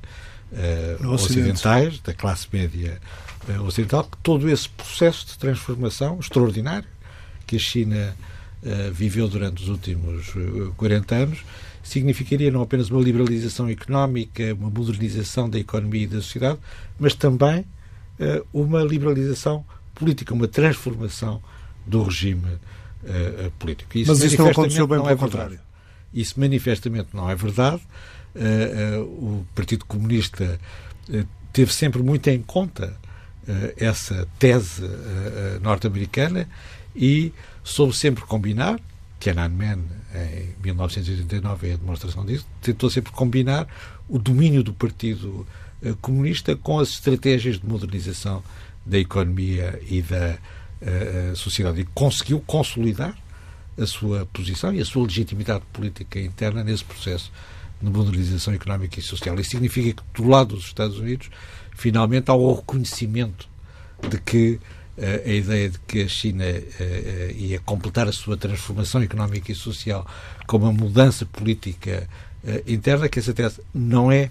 ocidentais, 1.08 2.00
da 2.00 2.14
classe 2.14 2.48
média 2.54 3.02
ocidental, 3.66 4.08
todo 4.22 4.50
esse 4.50 4.70
processo 4.70 5.26
de 5.26 5.38
transformação 5.38 6.20
extraordinário 6.20 6.88
que 7.48 7.56
a 7.56 7.60
China 7.60 8.16
viveu 8.92 9.28
durante 9.28 9.64
os 9.64 9.70
últimos 9.70 10.32
40 10.78 11.16
anos 11.16 11.40
significaria 11.82 12.52
não 12.52 12.62
apenas 12.62 12.90
uma 12.90 13.02
liberalização 13.02 13.68
económica, 13.68 14.54
uma 14.54 14.70
modernização 14.70 15.50
da 15.50 15.58
economia 15.58 16.04
e 16.04 16.08
da 16.08 16.22
sociedade, 16.22 16.60
mas 17.00 17.16
também 17.16 17.66
uma 18.52 18.84
liberalização 18.84 19.66
política, 20.04 20.34
uma 20.34 20.48
transformação 20.48 21.42
do 21.86 22.04
regime 22.04 22.46
uh, 22.46 23.52
político. 23.58 23.98
Isso 23.98 24.12
Mas 24.12 24.24
isso 24.24 24.38
não 24.38 24.50
aconteceu 24.50 24.86
bem, 24.86 25.00
pelo 25.00 25.10
é 25.10 25.16
contrário. 25.16 25.60
Isso 26.14 26.40
manifestamente 26.40 27.10
não 27.14 27.30
é 27.30 27.36
verdade. 27.36 27.82
Uh, 28.36 29.00
uh, 29.00 29.04
o 29.04 29.48
Partido 29.56 29.86
Comunista 29.86 30.60
teve 31.52 31.74
sempre 31.74 32.02
muito 32.02 32.30
em 32.30 32.42
conta 32.42 32.96
essa 33.76 34.26
tese 34.40 34.84
norte-americana 35.62 36.48
e 36.96 37.34
soube 37.62 37.94
sempre 37.94 38.24
combinar, 38.24 38.80
Tiananmen, 39.20 39.84
em 40.16 40.64
1989, 40.64 41.68
é 41.68 41.74
a 41.74 41.76
demonstração 41.76 42.26
disso, 42.26 42.48
tentou 42.62 42.90
sempre 42.90 43.12
combinar 43.12 43.68
o 44.08 44.18
domínio 44.18 44.64
do 44.64 44.74
Partido 44.74 45.46
Comunista 46.00 46.56
com 46.56 46.80
as 46.80 46.92
estratégias 46.92 47.60
de 47.60 47.68
modernização 47.68 48.42
da 48.86 48.98
economia 48.98 49.80
e 49.88 50.02
da 50.02 50.38
uh, 50.82 51.36
sociedade 51.36 51.82
e 51.82 51.86
conseguiu 51.94 52.42
consolidar 52.42 53.18
a 53.78 53.86
sua 53.86 54.26
posição 54.28 54.74
e 54.74 54.82
a 54.82 54.86
sua 54.86 55.04
legitimidade 55.04 55.64
política 55.72 56.20
interna 56.20 56.64
nesse 56.64 56.84
processo 56.84 57.32
de 57.82 57.90
modernização 57.90 58.54
económica 58.54 59.00
e 59.00 59.04
social. 59.04 59.40
Isso 59.40 59.52
significa 59.52 60.02
que, 60.02 60.22
do 60.22 60.28
lado 60.28 60.56
dos 60.56 60.66
Estados 60.66 61.00
Unidos, 61.00 61.30
finalmente 61.76 62.30
há 62.30 62.34
o 62.34 62.54
reconhecimento 62.54 63.50
de 64.08 64.20
que 64.20 64.60
uh, 64.98 65.30
a 65.30 65.32
ideia 65.32 65.70
de 65.70 65.80
que 65.80 66.04
a 66.04 66.08
China 66.08 66.46
ia 67.36 67.60
completar 67.60 68.08
a 68.08 68.12
sua 68.12 68.38
transformação 68.38 69.02
económica 69.02 69.52
e 69.52 69.56
social 69.56 70.06
com 70.46 70.58
uma 70.58 70.74
mudança 70.74 71.26
política 71.26 72.08
interna, 72.68 73.08
que 73.08 73.20
essa 73.20 73.34
tese 73.34 73.62
não 73.74 74.12
é 74.12 74.30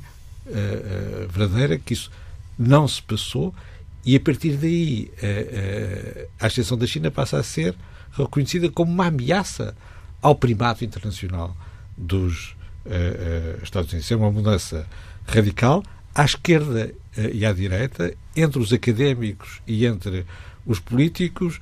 verdadeira, 1.30 1.78
que 1.78 1.94
isso 1.94 2.11
não 2.59 2.87
se 2.87 3.00
passou 3.02 3.54
e 4.04 4.16
a 4.16 4.21
partir 4.21 4.56
daí 4.56 5.11
a, 5.23 6.42
a, 6.42 6.44
a 6.44 6.47
ascensão 6.47 6.76
da 6.76 6.87
China 6.87 7.11
passa 7.11 7.38
a 7.38 7.42
ser 7.42 7.75
reconhecida 8.12 8.71
como 8.71 8.92
uma 8.92 9.06
ameaça 9.06 9.75
ao 10.21 10.35
primato 10.35 10.85
internacional 10.85 11.56
dos 11.97 12.50
uh, 12.87 13.59
uh, 13.59 13.62
Estados 13.62 13.92
Unidos. 13.92 14.11
É 14.11 14.16
uma 14.16 14.30
mudança 14.30 14.87
radical 15.26 15.82
à 16.14 16.25
esquerda 16.25 16.92
uh, 17.16 17.21
e 17.32 17.44
à 17.44 17.52
direita, 17.52 18.14
entre 18.37 18.59
os 18.61 18.73
académicos 18.73 19.61
e 19.66 19.85
entre 19.85 20.25
os 20.64 20.78
políticos, 20.78 21.59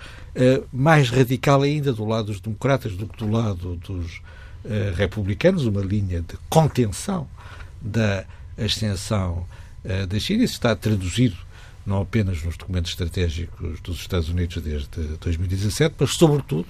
mais 0.70 1.08
radical 1.08 1.62
ainda 1.62 1.90
do 1.90 2.04
lado 2.04 2.26
dos 2.26 2.38
democratas 2.38 2.92
do 2.92 3.06
que 3.06 3.16
do 3.16 3.30
lado 3.30 3.76
dos 3.76 4.20
republicanos, 4.94 5.64
uma 5.64 5.80
linha 5.80 6.20
de 6.20 6.36
contenção 6.50 7.26
da 7.80 8.26
ascensão 8.58 9.46
da 10.06 10.18
China. 10.18 10.44
Isso 10.44 10.52
está 10.52 10.76
traduzido 10.76 11.34
não 11.90 12.00
apenas 12.00 12.42
nos 12.42 12.56
documentos 12.56 12.92
estratégicos 12.92 13.80
dos 13.80 14.00
Estados 14.00 14.28
Unidos 14.28 14.62
desde 14.62 14.88
2017, 15.20 15.96
mas, 15.98 16.10
sobretudo, 16.12 16.68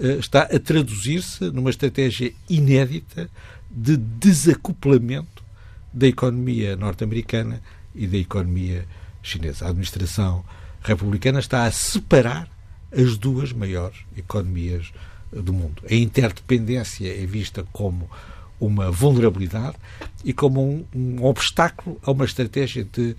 eh, 0.00 0.16
está 0.18 0.42
a 0.42 0.58
traduzir-se 0.58 1.44
numa 1.50 1.70
estratégia 1.70 2.32
inédita 2.48 3.30
de 3.70 3.96
desacoplamento 3.96 5.44
da 5.92 6.06
economia 6.06 6.74
norte-americana 6.74 7.60
e 7.94 8.06
da 8.06 8.16
economia 8.16 8.86
chinesa. 9.22 9.66
A 9.66 9.68
administração 9.68 10.42
republicana 10.82 11.38
está 11.38 11.64
a 11.64 11.70
separar 11.70 12.48
as 12.90 13.18
duas 13.18 13.52
maiores 13.52 13.98
economias 14.16 14.90
do 15.30 15.52
mundo. 15.52 15.82
A 15.88 15.94
interdependência 15.94 17.08
é 17.08 17.26
vista 17.26 17.66
como 17.72 18.08
uma 18.58 18.90
vulnerabilidade 18.90 19.76
e 20.24 20.32
como 20.32 20.62
um, 20.62 20.86
um 20.94 21.24
obstáculo 21.24 22.00
a 22.02 22.10
uma 22.10 22.24
estratégia 22.24 22.84
de 22.84 23.10
eh, 23.10 23.14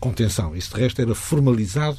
contenção. 0.00 0.56
Isso, 0.56 0.74
de 0.74 0.80
resto, 0.80 1.00
era 1.00 1.14
formalizado 1.14 1.98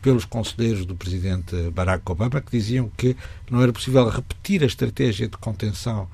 pelos 0.00 0.24
conselheiros 0.24 0.86
do 0.86 0.94
presidente 0.94 1.54
Barack 1.70 2.02
Obama, 2.10 2.40
que 2.40 2.52
diziam 2.52 2.90
que 2.96 3.16
não 3.50 3.60
era 3.60 3.72
possível 3.72 4.08
repetir 4.08 4.62
a 4.62 4.66
estratégia 4.66 5.28
de 5.28 5.36
contenção 5.36 6.08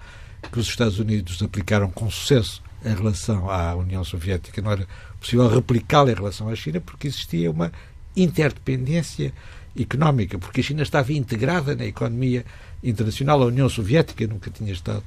que 0.50 0.58
os 0.58 0.66
Estados 0.66 0.98
Unidos 0.98 1.42
aplicaram 1.42 1.90
com 1.90 2.10
sucesso 2.10 2.62
em 2.84 2.94
relação 2.94 3.50
à 3.50 3.74
União 3.74 4.02
Soviética, 4.02 4.60
não 4.60 4.72
era 4.72 4.86
possível 5.20 5.46
replicá-la 5.48 6.10
em 6.10 6.14
relação 6.14 6.48
à 6.48 6.56
China, 6.56 6.80
porque 6.80 7.06
existia 7.06 7.50
uma 7.50 7.70
interdependência 8.16 9.32
económica, 9.78 10.38
porque 10.38 10.60
a 10.60 10.64
China 10.64 10.82
estava 10.82 11.12
integrada 11.12 11.74
na 11.76 11.84
economia 11.84 12.44
internacional, 12.82 13.42
a 13.42 13.46
União 13.46 13.68
Soviética 13.68 14.26
nunca 14.26 14.50
tinha 14.50 14.72
estado 14.72 15.04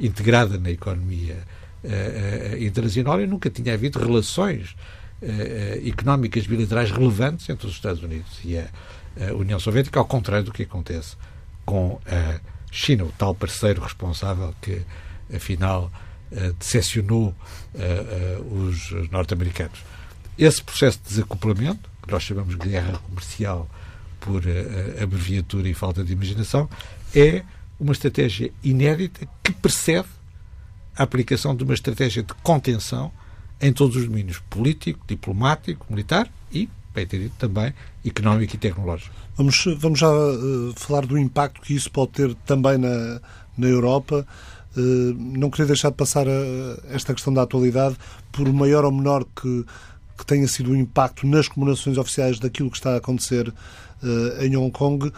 integrada 0.00 0.58
na 0.58 0.70
economia 0.70 1.36
uh, 1.84 2.54
uh, 2.54 2.62
internacional 2.62 3.20
e 3.20 3.26
nunca 3.26 3.50
tinha 3.50 3.74
havido 3.74 3.98
relações 3.98 4.70
eh, 4.70 4.97
económicas 5.84 6.46
bilaterais 6.46 6.90
relevantes 6.90 7.48
entre 7.48 7.66
os 7.66 7.72
Estados 7.72 8.02
Unidos 8.02 8.38
e 8.44 8.56
a, 8.56 8.68
a, 9.28 9.34
União 9.34 9.58
Soviética, 9.58 9.98
ao 9.98 10.04
contrário 10.04 10.44
do 10.44 10.52
que 10.52 10.62
acontece 10.62 11.16
com 11.64 12.00
a 12.06 12.40
China, 12.70 13.04
o 13.04 13.12
tal 13.18 13.34
parceiro 13.34 13.82
responsável 13.82 14.54
que, 14.62 14.82
afinal, 15.34 15.90
uh, 16.30 16.52
decepcionou 16.54 17.34
os 18.50 19.10
norte-americanos. 19.10 19.78
Esse 20.38 20.62
processo 20.62 20.98
de 21.02 21.08
desacoplamento, 21.08 21.90
que 22.02 22.12
nós 22.12 22.22
chamamos 22.22 22.56
de 22.56 22.68
guerra 22.68 22.98
comercial 22.98 23.68
por 24.20 24.42
abreviatura 25.02 25.68
e 25.68 25.74
falta 25.74 26.04
de 26.04 26.12
imaginação, 26.12 26.68
é 27.14 27.42
uma 27.78 27.92
estratégia 27.92 28.52
inédita 28.62 29.26
que 29.42 29.52
precede 29.52 30.08
a 30.96 31.02
aplicação 31.04 31.54
de 31.54 31.62
uma 31.62 31.74
estratégia 31.74 32.22
de 32.22 32.34
contenção 32.42 33.12
em 33.60 33.72
todos 33.72 33.96
os 33.96 34.04
domínios 34.06 34.38
político, 34.50 35.00
diplomático, 35.06 35.86
militar 35.90 36.30
e, 36.52 36.68
bem 36.94 37.06
ter 37.06 37.30
também 37.38 37.72
económico 38.04 38.54
e 38.54 38.58
tecnológico. 38.58 39.14
Vamos, 39.36 39.64
vamos 39.78 39.98
já 39.98 40.10
uh, 40.10 40.72
falar 40.76 41.06
do 41.06 41.18
impacto 41.18 41.60
que 41.60 41.74
isso 41.74 41.90
pode 41.90 42.12
ter 42.12 42.34
também 42.46 42.78
na, 42.78 43.20
na 43.56 43.66
Europa. 43.66 44.26
Uh, 44.76 45.14
não 45.14 45.50
queria 45.50 45.66
deixar 45.66 45.90
de 45.90 45.96
passar 45.96 46.26
a, 46.28 46.94
esta 46.94 47.14
questão 47.14 47.32
da 47.32 47.42
atualidade, 47.42 47.96
por 48.32 48.52
maior 48.52 48.84
ou 48.84 48.92
menor 48.92 49.24
que, 49.24 49.64
que 50.16 50.26
tenha 50.26 50.46
sido 50.48 50.70
o 50.70 50.76
impacto 50.76 51.26
nas 51.26 51.48
comemorações 51.48 51.98
oficiais 51.98 52.38
daquilo 52.38 52.70
que 52.70 52.76
está 52.76 52.94
a 52.94 52.96
acontecer 52.96 53.48
uh, 53.48 54.44
em 54.44 54.56
Hong 54.56 54.72
Kong, 54.72 55.12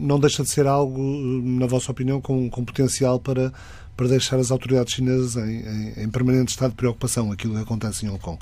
não 0.00 0.18
deixa 0.18 0.42
de 0.42 0.48
ser 0.48 0.66
algo, 0.66 1.00
na 1.44 1.64
vossa 1.64 1.92
opinião, 1.92 2.20
com, 2.20 2.50
com 2.50 2.64
potencial 2.64 3.20
para 3.20 3.52
para 4.00 4.08
deixar 4.08 4.38
as 4.38 4.50
autoridades 4.50 4.94
chinesas 4.94 5.36
em, 5.36 5.60
em, 5.60 6.04
em 6.04 6.08
permanente 6.08 6.52
estado 6.52 6.70
de 6.70 6.76
preocupação 6.76 7.30
aquilo 7.30 7.54
que 7.54 7.60
acontece 7.60 8.06
em 8.06 8.08
Hong 8.08 8.18
Kong? 8.18 8.38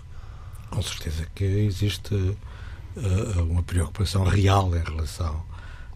Com 0.70 0.80
certeza 0.80 1.26
que 1.34 1.42
existe 1.42 2.14
uh, 2.14 3.42
uma 3.42 3.64
preocupação 3.64 4.22
real 4.22 4.72
em 4.76 4.84
relação 4.84 5.42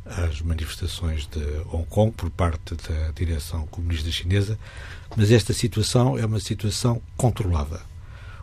às 0.05 0.43
manifestações 0.43 1.29
de 1.29 1.39
Hong 1.73 1.87
Kong 1.89 2.11
por 2.11 2.29
parte 2.31 2.75
da 2.75 3.13
direção 3.15 3.65
comunista 3.69 4.11
chinesa, 4.11 4.59
mas 5.17 5.31
esta 5.31 5.53
situação 5.53 6.19
é 6.19 6.27
uma 6.27 6.41
situação 6.41 7.01
controlada. 7.17 7.83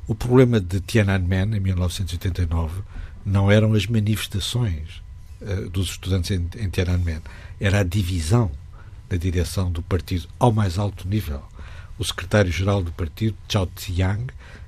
O 0.08 0.16
problema 0.16 0.58
de 0.58 0.80
Tiananmen, 0.80 1.54
em 1.54 1.60
1989, 1.60 2.82
não 3.26 3.52
eram 3.52 3.74
as 3.74 3.86
manifestações 3.88 5.02
uh, 5.42 5.70
dos 5.70 5.90
estudantes 5.90 6.32
em, 6.32 6.48
em 6.56 6.70
Tiananmen, 6.70 7.20
era 7.60 7.82
a 7.82 7.84
divisão 7.84 8.50
da 9.10 9.18
direção 9.18 9.72
do 9.72 9.82
partido 9.82 10.28
ao 10.38 10.52
mais 10.52 10.78
alto 10.78 11.08
nível. 11.08 11.42
O 11.98 12.06
secretário-geral 12.06 12.84
do 12.84 12.92
partido, 12.92 13.36
Zhao 13.52 13.70
Ziyang, 13.78 14.28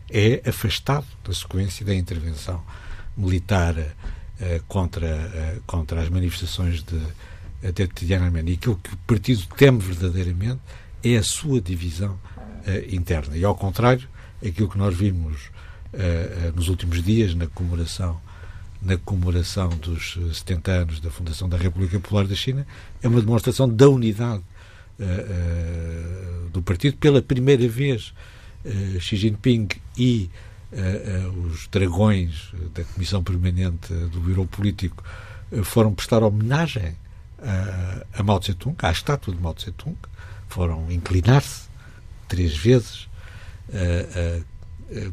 é 0.10 0.42
afastado 0.48 1.06
na 1.26 1.34
sequência 1.34 1.86
da 1.86 1.96
intervenção 1.96 2.62
militar 3.16 3.78
uh, 3.78 4.64
contra, 4.68 5.62
contra 5.66 6.02
as 6.02 6.10
manifestações 6.10 6.84
de, 6.84 7.72
de 7.72 7.88
Tiananmen. 7.88 8.50
E 8.50 8.54
aquilo 8.54 8.76
que 8.78 8.94
o 8.94 8.98
partido 8.98 9.46
teme 9.56 9.80
verdadeiramente 9.80 10.60
é 11.04 11.16
a 11.16 11.24
sua 11.24 11.62
divisão 11.62 12.20
interna. 12.92 13.38
E, 13.38 13.44
ao 13.44 13.56
contrário, 13.56 14.08
aquilo 14.46 14.70
que 14.70 14.78
nós 14.78 14.96
vimos 14.96 15.50
nos 16.56 16.68
últimos 16.70 17.04
dias 17.04 17.34
na 17.34 17.48
comemoração 17.48 18.22
na 18.82 18.98
comemoração 18.98 19.70
dos 19.70 20.18
70 20.34 20.72
anos 20.72 21.00
da 21.00 21.12
fundação 21.12 21.48
da 21.48 21.56
República 21.56 22.00
Popular 22.00 22.26
da 22.26 22.36
China 22.36 22.66
é 23.02 23.08
uma 23.08 23.22
demonstração 23.22 23.70
da 23.70 23.88
unidade 23.88 24.44
uh, 25.00 25.04
uh, 25.04 26.50
do 26.50 26.62
partido. 26.62 26.98
Pela 26.98 27.22
primeira 27.22 27.68
vez, 27.68 28.14
uh, 28.66 29.00
Xi 29.00 29.18
Jinping 29.18 29.68
e 29.98 30.30
os 31.52 31.68
dragões 31.68 32.54
da 32.74 32.82
Comissão 32.86 33.22
Permanente 33.22 33.94
do 33.94 34.22
Bureau 34.22 34.48
Político 34.48 35.04
foram 35.66 35.94
prestar 35.94 36.24
homenagem 36.24 36.96
a, 37.44 38.06
a 38.18 38.24
Mao 38.24 38.40
Tse-tung, 38.40 38.78
à 38.82 38.90
estátua 38.90 39.36
de 39.36 39.42
Mao 39.42 39.54
Tse-tung, 39.54 39.98
foram 40.48 40.90
inclinar-se 40.90 41.68
três 42.30 42.56
vezes 42.56 43.10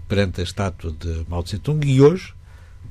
perante 0.07 0.41
a 0.41 0.45
estátua 0.45 0.93
de 0.93 1.27
Mao 1.29 1.43
Tse-tung 1.43 1.85
e 1.85 2.01
hoje 2.01 2.33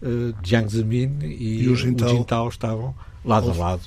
uh, 0.01 0.35
Jiang 0.43 0.69
Zemin 0.69 1.19
e, 1.21 1.63
e 1.63 1.69
o, 1.69 1.75
Jintao. 1.75 2.07
o 2.07 2.17
Jintao 2.17 2.49
estavam 2.49 2.95
lado 3.23 3.51
a 3.51 3.53
lado 3.53 3.81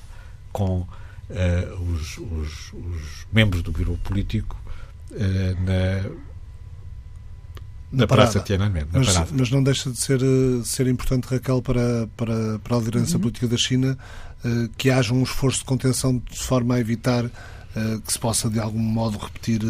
com 0.52 0.80
uh, 0.80 1.92
os, 1.92 2.18
os, 2.18 2.72
os, 2.72 3.26
membros 3.32 3.62
do 3.62 3.72
Bureau 3.72 3.96
Político 3.98 4.60
uh, 5.10 5.16
na, 5.64 6.10
na 7.92 8.06
Praça 8.06 8.40
Tiananmen. 8.40 8.84
Mas, 8.92 9.30
mas, 9.30 9.50
não 9.50 9.62
deixa 9.62 9.90
de 9.90 9.98
ser, 9.98 10.20
ser 10.64 10.86
importante, 10.86 11.24
Raquel, 11.24 11.62
para, 11.62 12.08
para, 12.16 12.58
para 12.58 12.76
a 12.76 12.78
liderança 12.78 13.14
uhum. 13.14 13.22
política 13.22 13.48
da 13.48 13.56
China 13.56 13.98
que 14.78 14.90
haja 14.90 15.12
um 15.12 15.22
esforço 15.22 15.58
de 15.58 15.64
contenção 15.66 16.16
de 16.16 16.38
forma 16.38 16.76
a 16.76 16.80
evitar 16.80 17.28
que 18.06 18.10
se 18.10 18.18
possa, 18.18 18.48
de 18.48 18.58
algum 18.58 18.78
modo, 18.78 19.18
repetir 19.18 19.60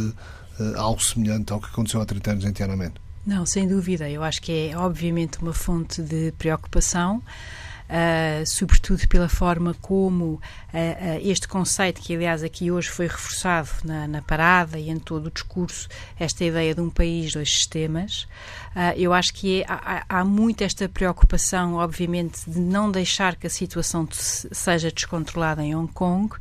algo 0.77 1.03
semelhante 1.03 1.53
ao 1.53 1.61
que 1.61 1.67
aconteceu 1.67 2.01
há 2.01 2.07
30 2.07 2.31
anos 2.31 2.45
em 2.45 2.53
Tiananmen. 2.53 2.93
Não, 3.27 3.45
sem 3.45 3.69
dúvida. 3.69 4.09
Eu 4.09 4.23
acho 4.23 4.41
que 4.41 4.71
é 4.71 4.77
obviamente 4.77 5.39
uma 5.41 5.53
fonte 5.53 6.03
de 6.03 6.33
preocupação. 6.39 7.23
Uh, 7.91 8.47
sobretudo 8.47 9.09
pela 9.09 9.29
forma 9.29 9.75
como 9.81 10.25
uh, 10.25 10.39
uh, 10.39 10.41
este 11.23 11.49
conceito, 11.49 12.01
que 12.01 12.15
aliás 12.15 12.45
aqui 12.45 12.71
hoje 12.71 12.89
foi 12.89 13.09
reforçado 13.09 13.69
na, 13.83 14.07
na, 14.07 14.23
parada 14.23 14.79
e 14.79 14.91
em 14.91 14.97
todo 14.97 15.27
o 15.27 15.31
discurso, 15.31 15.89
esta 16.17 16.45
ideia 16.45 16.73
de 16.73 16.81
um 16.81 16.89
país, 16.89 17.33
dois 17.33 17.51
sistemas, 17.51 18.29
eu 18.97 19.13
acho 19.13 19.35
que 19.35 19.63
é, 19.63 19.65
há, 19.69 20.05
há 20.09 20.25
muito 20.25 20.63
esta 20.63 20.89
preocupação, 20.89 21.75
obviamente, 21.75 22.49
de 22.49 22.61
não 22.61 22.93
deixar 22.93 23.35
que 23.35 23.49
a 23.49 23.51
situação 23.51 24.07
seja 24.13 24.93
descontrolada 24.93 25.61
em 25.61 25.75
Hong 25.75 25.93
Kong, 25.93 26.33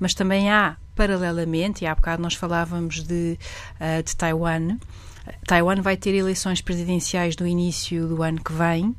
mas 0.00 0.14
também 0.14 0.50
há, 0.50 0.78
paralelamente, 0.96 1.84
e 1.84 1.86
há 1.86 1.94
bocado 1.94 2.22
nós 2.22 2.32
falávamos 2.32 3.02
de, 3.02 3.38
de 4.02 4.16
Taiwan, 4.16 4.78
Taiwan 5.46 5.80
vai 5.80 5.96
ter 5.96 6.14
eleições 6.14 6.60
presidenciais 6.60 7.36
no 7.36 7.46
início 7.46 8.06
do 8.06 8.22
ano 8.22 8.42
que 8.42 8.52
vem 8.52 8.94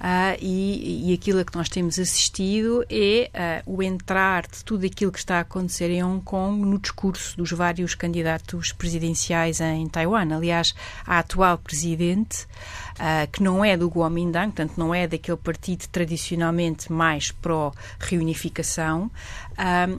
Uh, 0.00 0.32
e, 0.40 1.10
e, 1.10 1.12
aquilo 1.12 1.40
a 1.40 1.44
que 1.44 1.54
nós 1.54 1.68
temos 1.68 1.98
assistido 1.98 2.82
é 2.88 3.62
uh, 3.66 3.70
o 3.74 3.82
entrar 3.82 4.46
de 4.46 4.64
tudo 4.64 4.86
aquilo 4.86 5.12
que 5.12 5.18
está 5.18 5.36
a 5.36 5.40
acontecer 5.40 5.90
em 5.90 6.02
Hong 6.02 6.24
Kong 6.24 6.64
no 6.64 6.78
discurso 6.78 7.36
dos 7.36 7.52
vários 7.52 7.94
candidatos 7.94 8.72
presidenciais 8.72 9.60
em 9.60 9.86
Taiwan. 9.86 10.34
Aliás, 10.34 10.74
a 11.06 11.18
atual 11.18 11.58
presidente, 11.58 12.46
uh, 12.94 13.30
que 13.30 13.42
não 13.42 13.62
é 13.62 13.76
do 13.76 13.90
Kuomintang, 13.90 14.46
portanto 14.52 14.78
não 14.78 14.94
é 14.94 15.06
daquele 15.06 15.36
partido 15.36 15.86
tradicionalmente 15.88 16.90
mais 16.90 17.30
pró-reunificação, 17.30 19.10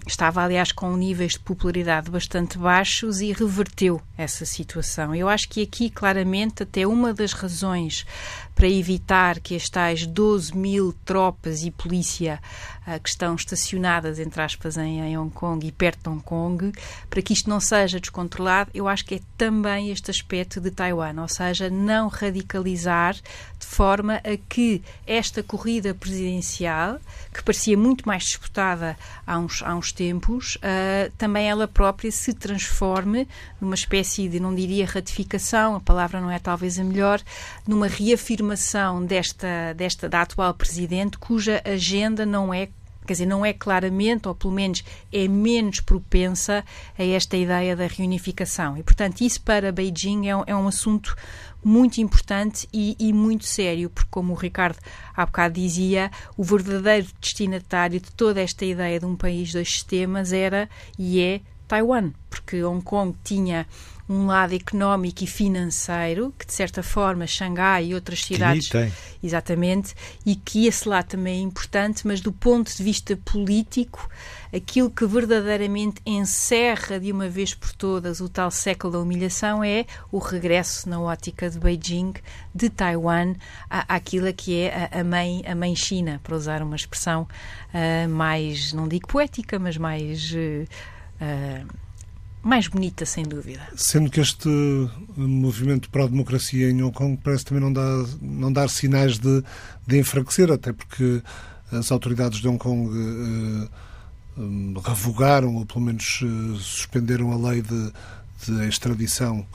estava 0.08 0.43
aliás 0.43 0.72
com 0.72 0.98
níveis 0.98 1.34
de 1.34 1.39
popularidade 1.39 2.10
bastante 2.10 2.58
baixos 2.58 3.22
e 3.22 3.31
reverteu 3.31 4.01
essa 4.17 4.43
situação. 4.43 5.13
Eu 5.13 5.29
acho 5.29 5.48
que 5.48 5.62
aqui 5.62 5.88
claramente 5.91 6.63
até 6.63 6.88
uma 6.88 7.13
das 7.13 7.34
razões 7.34 8.03
para 8.55 8.68
evitar 8.68 9.40
que 9.40 9.55
as 9.55 9.70
12 10.00 10.56
mil 10.58 10.94
tropas 11.06 11.64
e 11.64 11.72
polícia 11.72 12.40
uh, 12.88 13.00
que 13.00 13.10
estão 13.10 13.36
estacionadas, 13.36 14.20
entre 14.20 14.42
aspas, 14.42 14.77
em, 14.77 15.01
em, 15.01 15.18
Hong 15.18 15.32
Kong 15.32 15.66
e 15.66 15.72
perto 15.72 16.04
de 16.04 16.10
Hong 16.10 16.24
Kong, 16.24 16.72
para 17.10 17.22
que 17.22 17.34
isto 17.34 17.50
não 17.50 17.60
seja 17.60 18.00
descontrolado, 18.00 18.72
eu 18.74 18.88
acho 18.88 19.06
que 19.06 19.16
é 19.16 19.20
também 19.38 19.92
este 19.92 20.10
aspecto 20.10 20.62
de 20.62 20.72
Taiwan, 20.72 21.22
ou 21.22 21.27
seja, 21.27 21.70
não 21.70 22.08
radicalizar 22.08 23.16
forma 23.72 24.16
a 24.18 24.38
que 24.50 24.81
esta 25.07 25.42
corrida 25.42 25.94
presidencial, 25.94 27.00
que 27.34 27.44
parecia 27.44 27.77
muito 27.77 28.07
mais 28.07 28.24
disputada 28.24 28.98
há 29.25 29.38
uns, 29.38 29.64
há 29.64 29.75
uns 29.75 29.92
tempos, 29.92 30.55
uh, 30.55 31.12
também 31.18 31.50
ela 31.50 31.68
própria 31.68 32.12
se 32.12 32.34
transforme 32.34 33.27
numa 33.60 33.75
espécie 33.75 34.27
de, 34.27 34.40
não 34.40 34.53
diria 34.53 34.86
ratificação, 34.86 35.75
a 35.75 35.79
palavra 35.79 36.20
não 36.20 36.29
é 36.29 36.40
talvez 36.40 36.77
a 36.79 36.84
melhor, 36.84 37.22
numa 37.68 37.88
reafirmação 37.88 38.31
afirmação 38.42 39.05
desta, 39.05 39.74
desta 39.75 40.10
da 40.10 40.22
atual 40.22 40.53
presidente, 40.53 41.18
cuja 41.18 41.62
agenda 41.66 42.25
não 42.25 42.53
é 42.53 42.70
quer 43.11 43.13
dizer, 43.13 43.25
não 43.25 43.45
é 43.45 43.51
claramente, 43.51 44.27
ou 44.27 44.33
pelo 44.33 44.53
menos 44.53 44.83
é 45.11 45.27
menos 45.27 45.81
propensa 45.81 46.63
a 46.97 47.03
esta 47.03 47.35
ideia 47.35 47.75
da 47.75 47.85
reunificação. 47.85 48.77
E, 48.77 48.83
portanto, 48.83 49.21
isso 49.21 49.41
para 49.41 49.71
Beijing 49.71 50.27
é 50.27 50.35
um, 50.35 50.43
é 50.47 50.55
um 50.55 50.67
assunto 50.67 51.13
muito 51.63 52.00
importante 52.00 52.67
e, 52.74 52.95
e, 52.97 53.11
muito 53.11 53.45
sério, 53.45 53.89
porque, 53.89 54.09
como 54.09 54.31
o 54.31 54.35
Ricardo 54.35 54.79
há 55.13 55.25
bocado 55.25 55.55
dizia, 55.55 56.09
o 56.37 56.43
verdadeiro 56.43 57.07
destinatário 57.19 58.00
de 58.00 58.11
toda 58.13 58.41
esta 58.41 58.65
ideia 58.65 59.00
de 59.00 59.05
um 59.05 59.15
país, 59.15 59.51
dois 59.51 59.69
sistemas 59.69 60.31
era 60.31 60.69
e 60.97 61.19
é 61.19 61.41
Taiwan, 61.72 62.12
porque 62.29 62.62
Hong 62.66 62.84
Kong 62.84 63.16
tinha 63.24 63.66
um 64.10 64.25
lado 64.25 64.53
económico 64.53 65.24
e 65.24 65.27
financeiro, 65.27 66.34
que 66.38 66.46
de 66.46 66.51
certa 66.51 66.84
forma 66.84 67.25
Xangai 67.25 67.86
e 67.86 67.96
outras 67.96 68.25
cidades. 68.25 68.68
Tem. 68.68 68.92
Exatamente, 69.24 69.96
e 70.25 70.36
que 70.36 70.68
esse 70.68 70.90
lado 70.90 71.05
também 71.05 71.40
é 71.40 71.42
importante, 71.42 72.05
mas 72.05 72.20
do 72.20 72.34
ponto 72.34 72.75
de 72.75 72.84
vista 72.84 73.16
político, 73.16 74.10
aquilo 74.53 74.90
que 74.90 75.05
verdadeiramente 75.05 76.01
encerra 76.05 77.00
de 77.00 77.10
uma 77.10 77.29
vez 77.29 77.53
por 77.53 77.72
todas 77.72 78.20
o 78.20 78.27
tal 78.27 78.51
século 78.51 78.92
da 78.92 79.00
humilhação 79.00 79.64
é 79.64 79.86
o 80.12 80.18
regresso 80.18 80.90
na 80.90 81.00
ótica 81.00 81.50
de 81.50 81.57
Beijing, 81.57 82.16
de 82.53 82.70
Taiwan, 82.70 83.36
à, 83.70 83.96
àquilo 83.96 84.34
que 84.34 84.60
é 84.60 84.90
a, 84.92 85.00
a, 85.00 85.03
mãe, 85.05 85.42
a 85.48 85.55
mãe 85.55 85.74
China, 85.74 86.20
para 86.22 86.36
usar 86.36 86.62
uma 86.62 86.75
expressão 86.75 87.25
uh, 87.74 88.10
mais, 88.10 88.74
não 88.74 88.90
digo 88.90 89.07
poética, 89.07 89.57
mas 89.57 89.77
mais. 89.77 90.34
Uh, 90.34 90.68
mais 92.44 92.68
bonita, 92.68 93.05
sem 93.05 93.24
dúvida. 93.24 93.62
Sendo 93.75 94.10
que 94.10 94.20
este 94.20 94.50
movimento 95.16 95.90
para 95.90 96.05
a 96.05 96.07
democracia 96.07 96.70
em 96.70 96.81
Hong 96.81 96.94
Kong 96.94 97.20
parece 97.24 97.46
também 97.46 97.62
não 97.62 97.72
dar, 97.72 98.05
não 98.22 98.51
dar 98.51 98.70
sinais 98.70 99.20
de, 99.20 99.44
de 99.86 100.00
enfraquecer, 100.00 100.51
até 100.51 100.74
porque 100.74 101.22
as 101.72 101.92
autoridades 101.92 102.40
de 102.40 102.48
Hong 102.48 102.57
Kong 102.57 102.90
eh, 102.90 103.68
eh 104.38 104.81
revogaram, 104.84 105.55
ou 105.55 105.66
pelo 105.66 105.81
menos 105.81 106.22
eh, 106.24 106.57
suspenderam 106.60 107.31
a 107.31 107.50
lei 107.50 107.62
de, 107.62 107.94
de 108.46 108.68
extradição 108.68 109.46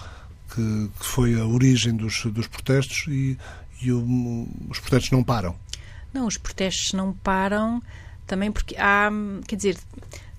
que, 0.55 0.91
que, 0.99 1.05
foi 1.05 1.39
a 1.39 1.45
origem 1.45 1.95
dos, 1.95 2.25
dos 2.27 2.47
protestos 2.47 3.07
e, 3.09 3.37
e 3.83 3.93
o, 3.93 4.49
os 4.71 4.79
protestos 4.79 5.11
não 5.11 5.25
param. 5.25 5.57
Não, 6.15 6.27
os 6.27 6.39
protestos 6.39 6.93
não 6.93 7.13
param 7.13 7.83
também 8.27 8.51
porque 8.51 8.77
há, 8.77 9.11
quer 9.47 9.57
dizer, 9.57 9.77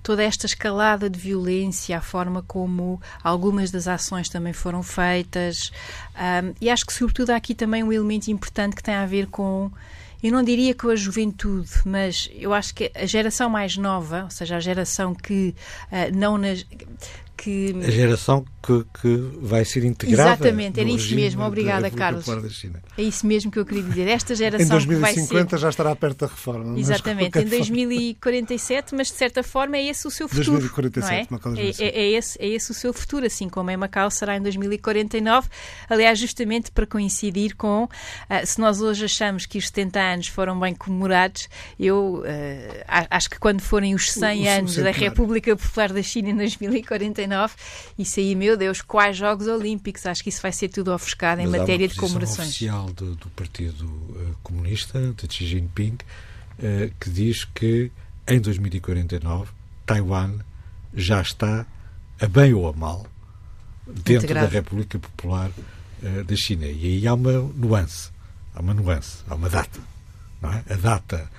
toda 0.08 0.24
esta 0.24 0.46
escalada 0.46 1.10
de 1.10 1.20
violência, 1.20 1.98
a 1.98 2.02
forma 2.02 2.42
como 2.42 3.02
algumas 3.22 3.72
das 3.72 3.90
ações 3.90 4.30
também 4.30 4.54
foram 4.54 4.82
feitas. 4.82 5.70
Um, 6.16 6.54
e 6.62 6.70
acho 6.70 6.86
que, 6.86 6.94
sobretudo, 6.94 7.32
há 7.32 7.36
aqui 7.36 7.54
também 7.54 7.84
um 7.84 7.92
elemento 7.92 8.32
importante 8.32 8.74
que 8.74 8.82
tem 8.82 8.96
a 8.96 9.06
ver 9.06 9.28
com. 9.28 9.70
Eu 10.24 10.32
não 10.32 10.42
diria 10.42 10.74
com 10.74 10.88
a 10.88 10.96
juventude, 10.96 11.70
mas 11.86 12.30
eu 12.34 12.54
acho 12.54 12.74
que 12.74 12.90
a 12.96 13.06
geração 13.06 13.50
mais 13.50 13.76
nova, 13.76 14.24
ou 14.24 14.30
seja, 14.30 14.56
a 14.56 14.60
geração 14.62 15.14
que 15.14 15.54
uh, 15.92 16.18
não 16.18 16.38
nas, 16.38 16.66
que... 17.48 17.74
A 17.82 17.90
geração 17.90 18.46
que, 18.62 18.86
que 19.02 19.32
vai 19.40 19.64
ser 19.64 19.86
integrada. 19.86 20.32
Exatamente, 20.32 20.80
era 20.82 20.90
isso 20.90 21.16
mesmo. 21.16 21.44
Obrigada, 21.44 21.90
Carlos. 21.90 22.26
É 22.98 23.02
isso 23.02 23.26
mesmo 23.26 23.50
que 23.50 23.58
eu 23.58 23.66
queria 23.66 23.84
dizer. 23.84 24.10
Esta 24.10 24.36
geração. 24.36 24.66
Em 24.66 24.70
2050 24.70 25.50
ser... 25.50 25.62
já 25.62 25.70
estará 25.70 25.96
perto 25.96 26.26
da 26.26 26.28
reforma. 26.28 26.78
Exatamente, 26.78 27.40
em 27.40 27.46
2047, 27.46 28.94
mas 28.94 29.08
de 29.08 29.14
certa 29.14 29.42
forma 29.42 29.78
é 29.78 29.86
esse 29.86 30.06
o 30.06 30.12
seu 30.12 30.28
futuro. 30.28 30.60
2047, 30.60 31.14
é? 31.14 31.28
Macau 31.30 31.54
é, 31.56 31.70
é, 31.80 31.88
é, 31.88 32.12
esse, 32.12 32.38
é 32.42 32.48
esse 32.48 32.72
o 32.72 32.74
seu 32.74 32.92
futuro, 32.92 33.26
assim 33.26 33.48
como 33.48 33.72
em 33.72 33.78
Macau 33.78 34.12
será 34.12 34.36
em 34.36 34.42
2049. 34.42 35.48
Aliás, 35.90 36.20
justamente 36.20 36.70
para 36.70 36.86
coincidir 36.86 37.56
com. 37.56 37.86
Uh, 37.86 37.90
se 38.46 38.60
nós 38.60 38.82
hoje 38.82 39.06
achamos 39.06 39.46
que 39.46 39.58
os 39.58 39.68
70 39.68 40.00
anos 40.00 40.28
foram 40.28 40.60
bem 40.60 40.76
comemorados, 40.76 41.48
eu 41.80 42.18
uh, 42.18 43.06
acho 43.10 43.30
que 43.30 43.40
quando 43.40 43.62
forem 43.62 43.96
os 43.96 44.12
100 44.12 44.44
o, 44.44 44.50
anos 44.50 44.78
o 44.78 44.84
da 44.84 44.92
República 44.92 45.56
Popular 45.56 45.94
da 45.94 46.04
China 46.04 46.30
em 46.32 46.36
2049, 46.36 47.37
isso 47.98 48.20
aí, 48.20 48.36
meu 48.36 48.58
Deus, 48.58 48.82
quais 48.82 49.18
Jogos 49.18 49.48
Olímpicos? 49.48 50.06
Acho 50.06 50.24
que 50.24 50.30
isso 50.30 50.42
vai 50.42 50.52
ser 50.52 50.70
tudo 50.70 50.94
ofuscado 50.94 51.42
em 51.42 51.48
matéria 51.48 51.88
de 51.88 51.96
comemorações. 51.96 52.50
oficial 52.50 52.86
do, 52.94 53.16
do 53.16 53.30
Partido 53.30 53.86
uh, 53.86 54.36
Comunista, 54.44 55.14
de 55.14 55.34
Xi 55.34 55.48
Jinping, 55.48 55.98
uh, 56.60 56.94
que 57.00 57.10
diz 57.10 57.46
que 57.46 57.92
em 58.28 58.40
2049 58.40 59.52
Taiwan 59.86 60.34
já 60.94 61.22
está, 61.22 61.66
a 62.20 62.28
bem 62.28 62.54
ou 62.54 62.68
a 62.68 62.74
mal, 62.74 63.06
dentro 63.86 64.26
Integrado. 64.26 64.48
da 64.48 64.54
República 64.54 65.00
Popular 65.00 65.50
uh, 65.50 66.24
da 66.24 66.36
China. 66.36 66.66
E 66.66 66.86
aí 66.86 67.08
há 67.08 67.14
uma 67.14 67.32
nuance, 67.32 68.10
há 68.54 68.62
uma 68.62 68.74
nuance, 68.74 69.20
há 69.30 69.36
uma 69.36 69.50
data. 69.50 69.80
É? 70.44 70.74
A 70.74 70.78
data, 70.78 71.30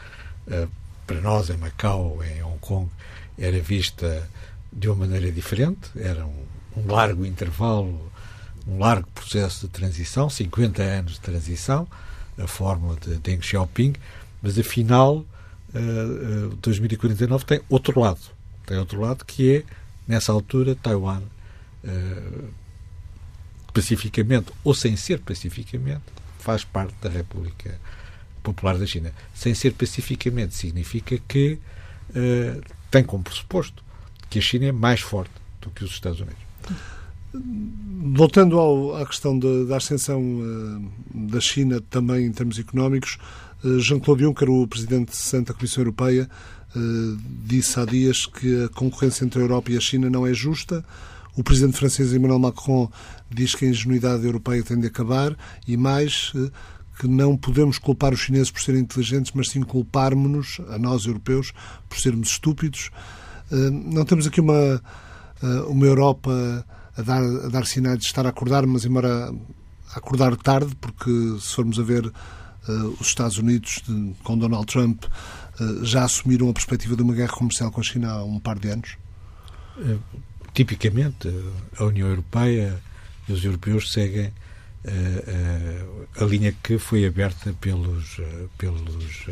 uh, 0.47 0.69
para 1.07 1.21
nós, 1.21 1.51
em 1.51 1.57
Macau, 1.57 2.23
em 2.25 2.43
Hong 2.43 2.59
Kong, 2.59 2.91
era 3.39 3.61
vista 3.61 4.29
de 4.73 4.89
uma 4.89 5.07
maneira 5.07 5.31
diferente, 5.33 5.91
era 5.97 6.27
um, 6.27 6.45
um 6.77 6.87
largo 6.93 7.25
intervalo, 7.25 8.11
um 8.67 8.79
largo 8.79 9.09
processo 9.11 9.67
de 9.67 9.73
transição, 9.73 10.29
50 10.29 10.83
anos 10.83 11.13
de 11.15 11.21
transição, 11.21 11.89
a 12.37 12.47
fórmula 12.47 12.97
de 13.01 13.17
Deng 13.17 13.43
Xiaoping, 13.43 13.95
mas 14.43 14.59
afinal, 14.59 15.25
uh, 15.75 16.53
uh, 16.53 16.57
2049 16.57 17.45
tem 17.45 17.61
outro 17.69 17.99
lado. 18.01 18.21
Tem 18.67 18.79
outro 18.79 19.01
lado 19.01 19.25
que 19.25 19.57
é, 19.57 19.65
nessa 20.07 20.31
altura, 20.31 20.77
Taiwan, 20.77 21.23
uh, 21.85 22.49
pacificamente 23.73 24.53
ou 24.63 24.75
sem 24.75 24.97
ser 24.97 25.21
pacificamente, 25.21 26.03
faz 26.39 26.65
parte 26.65 26.95
da 27.01 27.09
República 27.09 27.79
Popular 28.43 28.79
da 28.79 28.87
China. 28.87 29.13
Sem 29.35 29.55
ser 29.55 29.73
pacificamente 29.73 30.55
significa 30.55 31.19
que 31.27 31.59
uh, 32.11 32.63
tem 32.91 33.03
como 33.03 33.25
pressuposto 33.25 33.83
que 34.29 34.39
a 34.39 34.43
China 34.43 34.67
é 34.67 34.73
mais 34.73 35.01
forte 35.01 35.33
do 35.61 35.71
que 35.71 35.85
os 35.85 35.91
Estados 35.91 36.21
Unidos. 36.21 36.39
Voltando 38.15 38.59
ao, 38.59 38.97
à 38.97 39.07
questão 39.07 39.39
de, 39.39 39.67
da 39.67 39.77
ascensão 39.77 40.21
uh, 40.21 40.91
da 41.29 41.41
China 41.41 41.81
também 41.91 42.27
em 42.27 42.33
termos 42.33 42.59
económicos, 42.59 43.19
uh, 43.63 43.79
Jean-Claude 43.81 44.23
Juncker, 44.23 44.49
o 44.49 44.67
presidente 44.67 45.13
da 45.45 45.53
Comissão 45.53 45.83
Europeia, 45.83 46.29
uh, 46.75 47.19
disse 47.45 47.79
há 47.79 47.85
dias 47.85 48.25
que 48.27 48.65
a 48.65 48.69
concorrência 48.71 49.25
entre 49.25 49.41
a 49.41 49.43
Europa 49.43 49.71
e 49.71 49.77
a 49.77 49.81
China 49.81 50.09
não 50.09 50.27
é 50.27 50.33
justa. 50.33 50.85
O 51.37 51.45
presidente 51.45 51.77
francês 51.77 52.13
Emmanuel 52.13 52.39
Macron 52.39 52.91
diz 53.31 53.55
que 53.55 53.65
a 53.65 53.69
ingenuidade 53.69 54.25
europeia 54.25 54.63
tem 54.63 54.81
de 54.81 54.87
acabar 54.87 55.37
e 55.69 55.77
mais 55.77 56.33
que 56.99 57.07
não 57.07 57.37
podemos 57.37 57.79
culpar 57.79 58.13
os 58.13 58.21
chineses 58.21 58.51
por 58.51 58.61
serem 58.61 58.81
inteligentes, 58.81 59.31
mas 59.33 59.51
sim 59.51 59.63
culparmos-nos, 59.63 60.61
a 60.69 60.79
nós 60.79 61.07
europeus, 61.07 61.53
por 61.89 62.01
sermos 62.01 62.31
estúpidos. 62.31 62.91
Não 63.51 64.05
temos 64.05 64.27
aqui 64.27 64.41
uma, 64.41 64.83
uma 65.69 65.87
Europa 65.87 66.65
a 66.97 67.03
dar, 67.03 67.23
a 67.23 67.49
dar 67.49 67.67
sinais 67.67 67.99
de 67.99 68.05
estar 68.05 68.27
a 68.27 68.31
acordar, 68.31 68.67
mas 68.67 68.85
embora 68.85 69.33
a 69.95 69.99
acordar 69.99 70.37
tarde, 70.37 70.75
porque 70.81 71.11
se 71.41 71.55
formos 71.55 71.79
a 71.79 71.83
ver 71.83 72.07
uh, 72.07 72.97
os 73.01 73.07
Estados 73.07 73.39
Unidos 73.39 73.83
com 74.23 74.37
Donald 74.37 74.67
Trump 74.67 75.05
já 75.83 76.05
assumiram 76.05 76.49
a 76.49 76.53
perspectiva 76.53 76.95
de 76.95 77.03
uma 77.03 77.15
guerra 77.15 77.33
comercial 77.33 77.71
com 77.71 77.81
a 77.81 77.85
China 77.85 78.13
há 78.13 78.25
um 78.25 78.39
par 78.39 78.59
de 78.59 78.69
anos? 78.69 78.97
Tipicamente, 80.55 81.29
a 81.77 81.85
União 81.85 82.09
Europeia 82.09 82.81
e 83.29 83.33
os 83.33 83.45
europeus 83.45 83.93
seguem 83.93 84.33
a 86.21 86.25
linha 86.25 86.55
que 86.63 86.79
foi 86.79 87.05
aberta 87.05 87.53
pelos, 87.61 88.21
pelos 88.57 89.27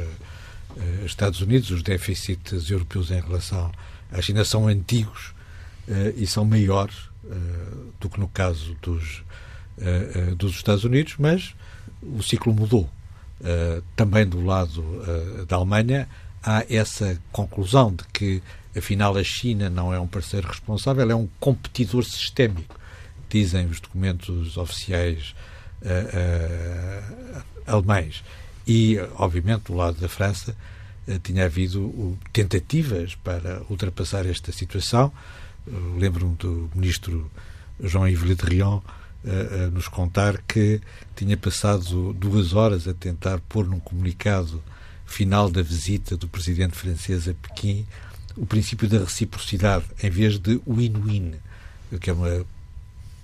Estados 1.05 1.41
Unidos. 1.41 1.71
Os 1.71 1.83
déficits 1.83 2.71
europeus 2.71 3.13
em 3.13 3.21
relação 3.21 3.71
à 4.11 4.21
China 4.21 4.45
são 4.45 4.69
antigos 4.69 5.35
e 6.17 6.27
são 6.27 6.45
maiores 6.45 6.97
uh, 7.27 7.93
do 8.01 8.09
que 8.09 8.19
no 8.19 8.29
caso 8.29 8.77
dos, 8.83 9.23
uh, 9.79 10.35
dos 10.37 10.53
Estados 10.53 10.85
Unidos, 10.85 11.15
mas 11.19 11.55
o 12.03 12.23
ciclo 12.23 12.53
mudou. 12.53 12.89
também 13.95 14.27
do 14.27 14.45
lado 14.45 14.83
da 15.47 15.57
Alemanha 15.57 16.09
há 16.43 16.65
essa 16.71 17.21
conclusão 17.33 17.93
de 17.93 18.05
que, 18.13 18.43
afinal, 18.77 19.17
a 19.17 19.25
China 19.25 19.69
não 19.69 19.93
é 19.93 19.99
um 19.99 20.07
parceiro 20.07 20.47
responsável, 20.49 21.11
é 21.11 21.15
um 21.15 21.29
competidor 21.41 22.05
sistémico, 22.05 22.79
dizem 23.29 23.67
os 23.67 23.81
documentos 23.81 24.57
oficiais 24.57 25.35
alemães. 27.67 28.23
E, 28.67 28.99
obviamente, 29.17 29.65
do 29.65 29.75
lado 29.75 30.01
da 30.01 30.09
França, 30.09 30.57
tinha 31.23 31.45
havido 31.45 32.19
tentativas 32.33 33.15
para 33.15 33.63
ultrapassar 33.69 34.27
esta 34.27 34.53
situação. 34.53 35.13
Lembro-me 35.99 36.37
do 36.37 36.71
ministro 36.75 37.31
Jean-Yves 37.83 38.23
Le 38.23 38.35
Drian 38.35 38.81
a 39.25 39.71
nos 39.71 39.89
contar 39.89 40.41
que 40.47 40.81
tinha 41.15 41.37
passado 41.37 42.13
duas 42.13 42.53
horas 42.53 42.87
a 42.87 42.95
tentar 42.95 43.41
pôr 43.49 43.67
num 43.67 43.81
comunicado 43.81 44.63
final 45.05 45.51
da 45.51 45.63
visita 45.63 46.17
do 46.17 46.29
presidente 46.29 46.77
francês 46.77 47.29
a 47.29 47.35
Pequim 47.35 47.87
o 48.37 48.45
princípio 48.45 48.89
da 48.89 48.99
reciprocidade 48.99 49.87
em 50.03 50.11
vez 50.11 50.39
de 50.39 50.61
win-win, 50.67 51.35
que 52.01 52.11
é 52.11 52.13
uma 52.13 52.45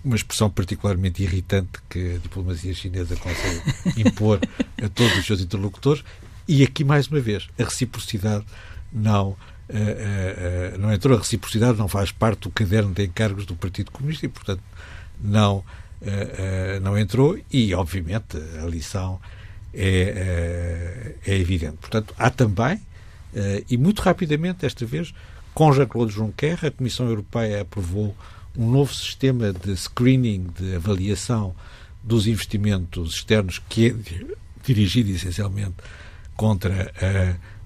uma 0.04 0.16
expressão 0.16 0.50
particularmente 0.50 1.22
irritante 1.22 1.78
que 1.88 2.16
a 2.16 2.18
diplomacia 2.18 2.74
chinesa 2.74 3.14
consegue 3.16 3.62
impor 4.00 4.40
a 4.82 4.88
todos 4.88 5.16
os 5.16 5.24
seus 5.24 5.40
interlocutores. 5.40 6.02
E 6.46 6.62
aqui, 6.62 6.84
mais 6.84 7.08
uma 7.08 7.20
vez, 7.20 7.48
a 7.58 7.64
reciprocidade 7.64 8.44
não 8.92 9.28
uh, 9.28 9.36
uh, 10.76 10.78
não 10.78 10.92
entrou. 10.92 11.16
A 11.16 11.20
reciprocidade 11.20 11.78
não 11.78 11.88
faz 11.88 12.12
parte 12.12 12.42
do 12.42 12.50
caderno 12.50 12.92
de 12.92 13.04
encargos 13.04 13.46
do 13.46 13.54
Partido 13.54 13.90
Comunista 13.90 14.26
e, 14.26 14.28
portanto, 14.28 14.62
não, 15.20 15.64
não 16.82 16.98
entrou. 16.98 17.38
E, 17.50 17.72
obviamente, 17.74 18.36
a 18.60 18.66
lição 18.66 19.20
é, 19.72 21.14
é 21.24 21.38
evidente. 21.38 21.76
Portanto, 21.76 22.12
há 22.18 22.28
também, 22.28 22.80
e 23.70 23.76
muito 23.76 24.02
rapidamente, 24.02 24.60
desta 24.62 24.84
vez, 24.84 25.14
com 25.54 25.72
Jean-Claude 25.72 26.12
Juncker, 26.12 26.58
a 26.64 26.70
Comissão 26.72 27.08
Europeia 27.08 27.60
aprovou 27.60 28.16
um 28.56 28.70
novo 28.70 28.92
sistema 28.92 29.52
de 29.52 29.76
screening, 29.76 30.48
de 30.58 30.74
avaliação 30.74 31.54
dos 32.02 32.26
investimentos 32.26 33.14
externos, 33.14 33.60
que 33.68 33.86
é 33.86 33.94
dirigido 34.64 35.10
essencialmente 35.10 35.76
contra 36.42 36.92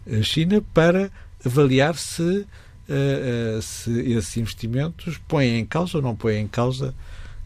a 0.06 0.22
China, 0.22 0.62
para 0.74 1.10
avaliar 1.42 1.96
se, 1.96 2.22
uh, 2.22 3.56
uh, 3.58 3.62
se 3.62 3.90
esses 4.12 4.36
investimentos 4.36 5.18
põem 5.26 5.58
em 5.58 5.64
causa 5.64 5.96
ou 5.96 6.02
não 6.02 6.14
põem 6.14 6.42
em 6.42 6.46
causa 6.46 6.94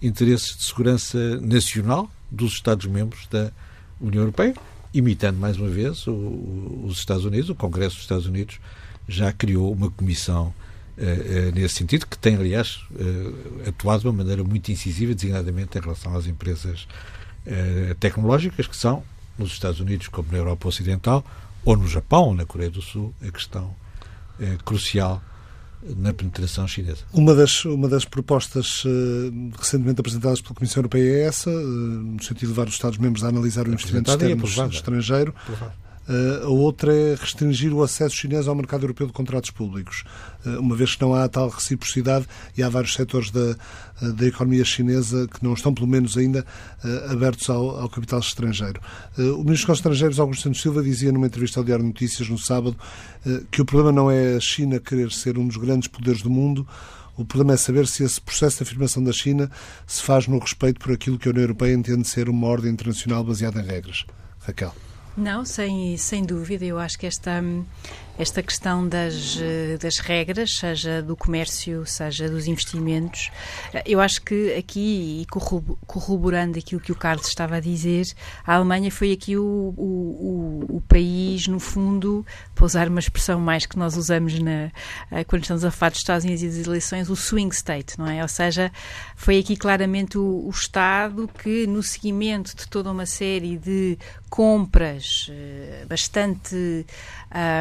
interesses 0.03 0.57
de 0.57 0.65
segurança 0.65 1.41
nacional 1.41 2.11
dos 2.29 2.55
Estados-membros 2.55 3.29
da 3.29 3.53
União 4.01 4.23
Europeia, 4.23 4.57
imitando 4.93 5.39
mais 5.39 5.57
uma 5.57 5.69
vez 5.69 6.05
os 6.09 6.99
Estados 6.99 7.25
Unidos, 7.25 7.49
o 7.49 7.55
Congresso 7.55 7.95
dos 7.95 8.03
Estados 8.03 8.27
Unidos 8.27 8.59
já 9.07 9.33
criou 9.33 9.73
uma 9.73 9.89
comissão 9.89 10.53
uh, 10.99 11.55
nesse 11.55 11.77
sentido, 11.77 12.09
que 12.09 12.19
tem, 12.19 12.35
aliás, 12.35 12.81
atuado 13.69 14.01
de 14.01 14.09
uma 14.09 14.15
maneira 14.15 14.43
muito 14.43 14.73
incisiva, 14.73 15.15
designadamente 15.15 15.79
em 15.79 15.81
relação 15.81 16.17
às 16.17 16.27
empresas 16.27 16.89
tecnológicas, 18.01 18.67
que 18.67 18.77
são, 18.77 19.03
nos 19.39 19.53
Estados 19.53 19.81
Unidos 19.81 20.09
como 20.09 20.31
na 20.31 20.39
Europa 20.39 20.69
Ocidental, 20.69 21.25
ou 21.65 21.77
no 21.77 21.89
Japão 21.89 22.25
ou 22.25 22.35
na 22.35 22.45
Coreia 22.45 22.71
do 22.71 22.83
Sul, 22.83 23.15
a 23.23 23.31
questão 23.31 23.75
é, 24.39 24.57
crucial 24.65 25.23
na 25.97 26.13
penetração 26.13 26.69
chinesa. 26.69 27.05
Uma 27.13 27.35
das, 27.35 27.65
uma 27.65 27.89
das 27.89 28.05
propostas 28.05 28.85
uh, 28.85 28.89
recentemente 29.59 30.01
apresentadas 30.01 30.41
pela 30.41 30.55
Comissão 30.55 30.81
Europeia 30.81 31.11
é 31.11 31.21
essa, 31.23 31.49
uh, 31.49 31.55
no 31.55 32.23
sentido 32.23 32.41
de 32.41 32.47
levar 32.49 32.69
os 32.69 32.75
Estados-membros 32.75 33.25
a 33.25 33.29
analisar 33.29 33.67
o 33.67 33.73
investimento 33.73 34.11
externo 34.11 34.69
estrangeiro. 34.71 35.35
A 36.43 36.49
outra 36.49 36.93
é 36.95 37.15
restringir 37.15 37.73
o 37.73 37.83
acesso 37.83 38.17
chinês 38.17 38.49
ao 38.49 38.55
mercado 38.55 38.83
europeu 38.83 39.07
de 39.07 39.13
contratos 39.13 39.51
públicos, 39.51 40.05
uh, 40.45 40.59
uma 40.59 40.75
vez 40.75 40.97
que 40.97 41.03
não 41.03 41.15
há 41.15 41.29
tal 41.29 41.49
reciprocidade 41.49 42.27
e 42.57 42.63
há 42.63 42.69
vários 42.69 42.95
setores 42.95 43.31
da, 43.31 43.57
uh, 44.03 44.13
da 44.13 44.27
economia 44.27 44.65
chinesa 44.65 45.29
que 45.29 45.45
não 45.45 45.55
estão, 45.55 45.73
pelo 45.73 45.87
menos 45.87 46.17
ainda, 46.17 46.45
abertos 47.11 47.49
ao, 47.49 47.81
ao, 47.81 47.89
capital 47.89 48.21
estrangeiro. 48.21 48.81
o 49.17 49.45
Ministro 49.45 49.69
dos 49.69 49.79
Estrangeiros, 49.79 50.19
Augusto 50.19 50.43
Santos 50.43 50.61
Silva, 50.61 50.83
dizia 50.83 51.13
numa 51.13 51.27
entrevista 51.27 51.61
ao 51.61 51.65
Diário 51.65 51.85
Notícias 51.85 52.29
no 52.29 52.39
sábado 52.39 52.77
que 53.51 53.61
o 53.61 53.65
problema 53.65 53.93
não 53.93 54.11
é 54.11 54.37
a 54.37 54.41
China 54.41 54.81
querer 54.81 55.13
ser 55.13 55.39
um 55.39 55.47
dos 55.47 55.57
grandes 55.57 55.89
poderes 55.89 56.23
do 56.23 56.31
mundo, 56.31 56.67
o 57.17 57.25
problema 57.25 57.55
é 57.55 57.57
saber 57.57 57.87
se 57.87 58.03
esse 58.03 58.21
processo 58.21 58.59
de 58.59 58.63
afirmação 58.63 59.05
da 59.05 59.13
China 59.13 59.51
se 59.87 60.03
faz 60.03 60.27
no 60.27 60.39
respeito 60.39 60.81
por 60.81 60.93
aquilo 60.93 61.19
que 61.19 61.29
a 61.29 61.31
União 61.31 61.45
Europeia 61.45 61.75
entende 61.75 62.09
ser 62.09 62.29
uma 62.29 62.47
ordem 62.47 62.73
internacional 62.73 63.23
baseada 63.23 63.61
em 63.61 63.67
regras. 63.67 64.07
Raquel. 64.41 64.75
Não, 65.17 65.45
sem, 65.45 65.97
sem 65.97 66.25
dúvida. 66.25 66.65
Eu 66.65 66.79
acho 66.79 66.99
que 66.99 67.07
esta, 67.07 67.43
esta 68.21 68.43
questão 68.43 68.87
das, 68.87 69.39
das 69.81 69.99
regras, 69.99 70.59
seja 70.59 71.03
do 71.03 71.17
comércio, 71.17 71.87
seja 71.87 72.29
dos 72.29 72.47
investimentos, 72.47 73.31
eu 73.87 73.99
acho 73.99 74.21
que 74.21 74.55
aqui, 74.55 75.23
e 75.23 75.27
corroborando 75.87 76.59
aquilo 76.59 76.83
que 76.83 76.93
o 76.93 76.95
Carlos 76.95 77.27
estava 77.29 77.57
a 77.57 77.61
dizer, 77.61 78.05
a 78.47 78.57
Alemanha 78.57 78.91
foi 78.91 79.13
aqui 79.13 79.39
o, 79.39 79.75
o, 79.75 80.65
o, 80.69 80.77
o 80.77 80.81
país, 80.83 81.47
no 81.47 81.59
fundo, 81.59 82.27
para 82.55 82.67
usar 82.67 82.89
uma 82.89 83.01
expressão 83.01 83.41
mais 83.41 83.65
que 83.65 83.79
nós 83.79 83.97
usamos 83.97 84.39
na, 84.39 84.71
quando 85.27 85.43
estamos 85.43 85.65
a 85.65 85.71
falar 85.71 85.91
dos 85.91 86.01
Estados 86.01 86.25
Unidos 86.25 86.43
e 86.43 86.49
das 86.49 86.67
eleições, 86.67 87.09
o 87.09 87.17
swing 87.17 87.55
state, 87.55 87.99
não 87.99 88.07
é? 88.07 88.21
Ou 88.21 88.29
seja, 88.29 88.71
foi 89.17 89.39
aqui 89.39 89.57
claramente 89.57 90.19
o, 90.19 90.47
o 90.47 90.51
Estado 90.51 91.27
que, 91.43 91.67
no 91.67 91.83
seguimento 91.83 92.55
de 92.55 92.69
toda 92.69 92.93
uma 92.93 93.07
série 93.07 93.57
de 93.57 93.99
compras 94.29 95.31
bastante, 95.89 96.87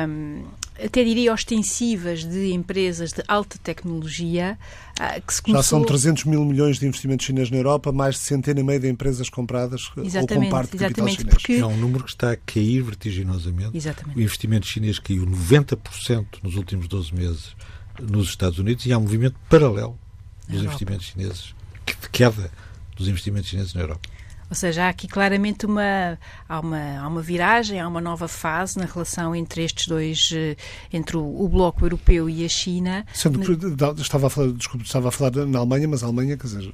um, 0.08 0.49
até 0.84 1.04
diria, 1.04 1.34
ostensivas 1.34 2.24
de 2.24 2.54
empresas 2.54 3.12
de 3.12 3.22
alta 3.28 3.58
tecnologia 3.62 4.58
uh, 5.00 5.22
que 5.22 5.34
se 5.34 5.42
começou... 5.42 5.62
Já 5.62 5.70
são 5.70 5.84
300 5.84 6.24
mil 6.24 6.46
milhões 6.46 6.80
de 6.80 6.88
investimentos 6.88 7.26
chineses 7.26 7.52
na 7.52 7.58
Europa, 7.58 7.92
mais 7.92 8.16
de 8.16 8.22
centena 8.22 8.60
e 8.60 8.64
meia 8.64 8.80
de 8.80 8.88
empresas 8.88 9.30
compradas 9.30 9.92
exatamente, 9.98 10.38
ou 10.38 10.44
com 10.44 10.50
parte 10.50 10.72
de 10.72 10.78
capital 10.78 11.08
chinês. 11.10 11.30
Porque... 11.30 11.54
É 11.54 11.66
um 11.66 11.78
número 11.78 12.04
que 12.06 12.12
está 12.12 12.32
a 12.32 12.38
cair 12.38 12.82
vertiginosamente. 12.82 13.76
Exatamente. 13.76 14.18
O 14.18 14.22
investimento 14.22 14.66
chinês 14.66 15.00
caiu 15.00 15.26
90% 15.26 16.26
nos 16.44 16.56
últimos 16.56 16.88
12 16.88 17.14
meses 17.14 17.56
nos 18.00 18.30
Estados 18.30 18.60
Unidos 18.60 18.86
e 18.86 18.94
há 18.94 18.98
um 18.98 19.02
movimento 19.02 19.36
paralelo 19.50 20.00
dos 20.48 20.64
investimentos 20.64 21.08
chineses, 21.08 21.54
de 21.86 22.10
queda 22.10 22.50
dos 22.96 23.08
investimentos 23.08 23.50
chineses 23.50 23.74
na 23.74 23.82
Europa. 23.82 24.08
Ou 24.50 24.56
seja, 24.56 24.86
há 24.86 24.90
aqui 24.90 25.08
claramente 25.08 25.66
uma 25.66 26.18
há, 26.48 26.60
uma 26.60 27.00
há 27.00 27.08
uma 27.08 27.22
viragem, 27.22 27.80
há 27.80 27.88
uma 27.88 28.02
nova 28.02 28.28
fase 28.28 28.78
na 28.80 28.86
relação 28.86 29.36
entre 29.36 29.64
estes 29.64 29.88
dois, 29.88 30.32
eh, 30.34 30.56
entre 30.92 31.18
o, 31.18 31.42
o 31.42 31.48
bloco 31.48 31.86
europeu 31.86 32.30
e 32.30 32.44
a 32.44 32.50
China. 32.50 33.06
Sendo 33.14 33.40
que 33.40 34.02
estava 34.02 34.28
a 34.28 34.30
falar, 34.30 34.52
desculpe, 34.54 34.86
estava 34.86 35.10
a 35.10 35.12
falar 35.12 35.46
na 35.46 35.60
Alemanha, 35.60 35.88
mas 35.88 36.04
a 36.04 36.08
Alemanha, 36.08 36.36
quer 36.36 36.48
dizer, 36.48 36.74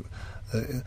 eh, 0.53 0.81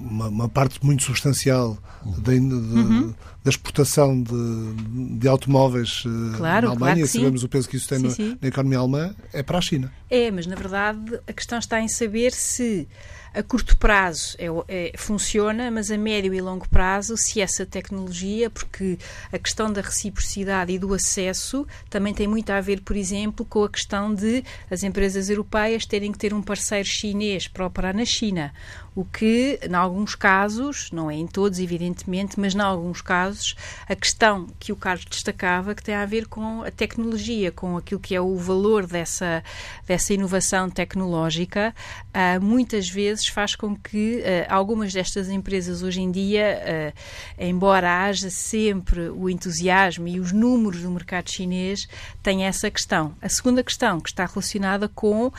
uma, 0.00 0.28
uma 0.28 0.48
parte 0.48 0.84
muito 0.84 1.02
substancial 1.02 1.78
da, 2.18 2.32
uhum. 2.32 3.14
da 3.44 3.50
exportação 3.50 4.22
de, 4.22 5.18
de 5.18 5.28
automóveis 5.28 6.04
eh, 6.06 6.36
claro, 6.36 6.66
na 6.66 6.72
Alemanha, 6.72 6.94
claro 6.94 7.00
e 7.00 7.08
sabemos 7.08 7.44
o 7.44 7.48
peso 7.48 7.68
que 7.68 7.76
isso 7.76 7.88
tem 7.88 7.98
sim, 7.98 8.04
na, 8.04 8.10
sim. 8.10 8.38
na 8.40 8.48
economia 8.48 8.78
alemã, 8.78 9.14
é 9.32 9.42
para 9.42 9.58
a 9.58 9.60
China. 9.60 9.92
É, 10.08 10.30
mas 10.30 10.46
na 10.46 10.56
verdade 10.56 11.20
a 11.26 11.32
questão 11.32 11.58
está 11.58 11.80
em 11.80 11.88
saber 11.88 12.32
se 12.32 12.88
a 13.32 13.42
curto 13.42 13.76
prazo 13.76 14.36
é, 14.38 14.46
é, 14.68 14.92
funciona, 14.96 15.70
mas 15.70 15.90
a 15.90 15.96
médio 15.96 16.34
e 16.34 16.40
longo 16.40 16.68
prazo, 16.68 17.16
se 17.16 17.40
essa 17.40 17.64
tecnologia, 17.64 18.50
porque 18.50 18.98
a 19.32 19.38
questão 19.38 19.72
da 19.72 19.80
reciprocidade 19.80 20.72
e 20.72 20.78
do 20.78 20.92
acesso 20.92 21.66
também 21.88 22.12
tem 22.12 22.26
muito 22.26 22.50
a 22.50 22.60
ver, 22.60 22.80
por 22.80 22.96
exemplo, 22.96 23.46
com 23.46 23.62
a 23.62 23.68
questão 23.68 24.12
de 24.12 24.42
as 24.70 24.82
empresas 24.82 25.30
europeias 25.30 25.86
terem 25.86 26.10
que 26.10 26.18
ter 26.18 26.34
um 26.34 26.42
parceiro 26.42 26.88
chinês 26.88 27.46
para 27.46 27.66
operar 27.66 27.94
na 27.94 28.04
China. 28.04 28.52
O 29.00 29.04
que, 29.06 29.58
em 29.62 29.74
alguns 29.74 30.14
casos, 30.14 30.90
não 30.92 31.10
é 31.10 31.14
em 31.14 31.26
todos, 31.26 31.58
evidentemente, 31.58 32.38
mas 32.38 32.54
em 32.54 32.60
alguns 32.60 33.00
casos, 33.00 33.56
a 33.88 33.96
questão 33.96 34.46
que 34.58 34.72
o 34.72 34.76
Carlos 34.76 35.06
destacava, 35.06 35.74
que 35.74 35.82
tem 35.82 35.94
a 35.94 36.04
ver 36.04 36.26
com 36.26 36.62
a 36.62 36.70
tecnologia, 36.70 37.50
com 37.50 37.78
aquilo 37.78 37.98
que 37.98 38.14
é 38.14 38.20
o 38.20 38.36
valor 38.36 38.86
dessa, 38.86 39.42
dessa 39.86 40.12
inovação 40.12 40.68
tecnológica, 40.68 41.74
uh, 42.08 42.44
muitas 42.44 42.90
vezes 42.90 43.26
faz 43.26 43.56
com 43.56 43.74
que 43.74 44.18
uh, 44.18 44.52
algumas 44.52 44.92
destas 44.92 45.30
empresas 45.30 45.82
hoje 45.82 46.02
em 46.02 46.10
dia, 46.10 46.92
uh, 46.94 46.98
embora 47.38 48.04
haja 48.04 48.28
sempre 48.28 49.08
o 49.08 49.30
entusiasmo 49.30 50.08
e 50.08 50.20
os 50.20 50.30
números 50.30 50.82
do 50.82 50.90
mercado 50.90 51.30
chinês, 51.30 51.88
tenha 52.22 52.48
essa 52.48 52.70
questão. 52.70 53.16
A 53.22 53.30
segunda 53.30 53.64
questão, 53.64 53.98
que 53.98 54.10
está 54.10 54.26
relacionada 54.26 54.88
com 54.88 55.32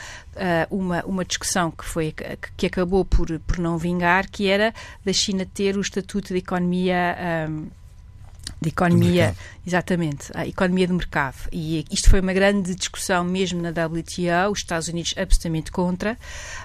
uma, 0.70 1.04
uma 1.04 1.24
discussão 1.24 1.70
que, 1.70 1.84
foi, 1.84 2.14
que 2.56 2.66
acabou 2.66 3.04
por 3.04 3.38
por 3.51 3.51
não 3.58 3.78
vingar, 3.78 4.28
que 4.30 4.48
era 4.48 4.72
da 5.04 5.12
China 5.12 5.46
ter 5.46 5.76
o 5.76 5.80
estatuto 5.80 6.28
de 6.28 6.38
economia. 6.38 7.48
Um, 7.48 7.81
de 8.60 8.68
economia, 8.68 9.34
exatamente, 9.66 10.30
a 10.34 10.46
economia 10.46 10.86
de 10.86 10.92
mercado. 10.92 11.36
E 11.50 11.84
isto 11.90 12.08
foi 12.08 12.20
uma 12.20 12.32
grande 12.32 12.74
discussão 12.74 13.24
mesmo 13.24 13.60
na 13.60 13.70
WTO, 13.70 14.52
os 14.52 14.60
Estados 14.60 14.88
Unidos 14.88 15.14
absolutamente 15.16 15.72
contra, 15.72 16.12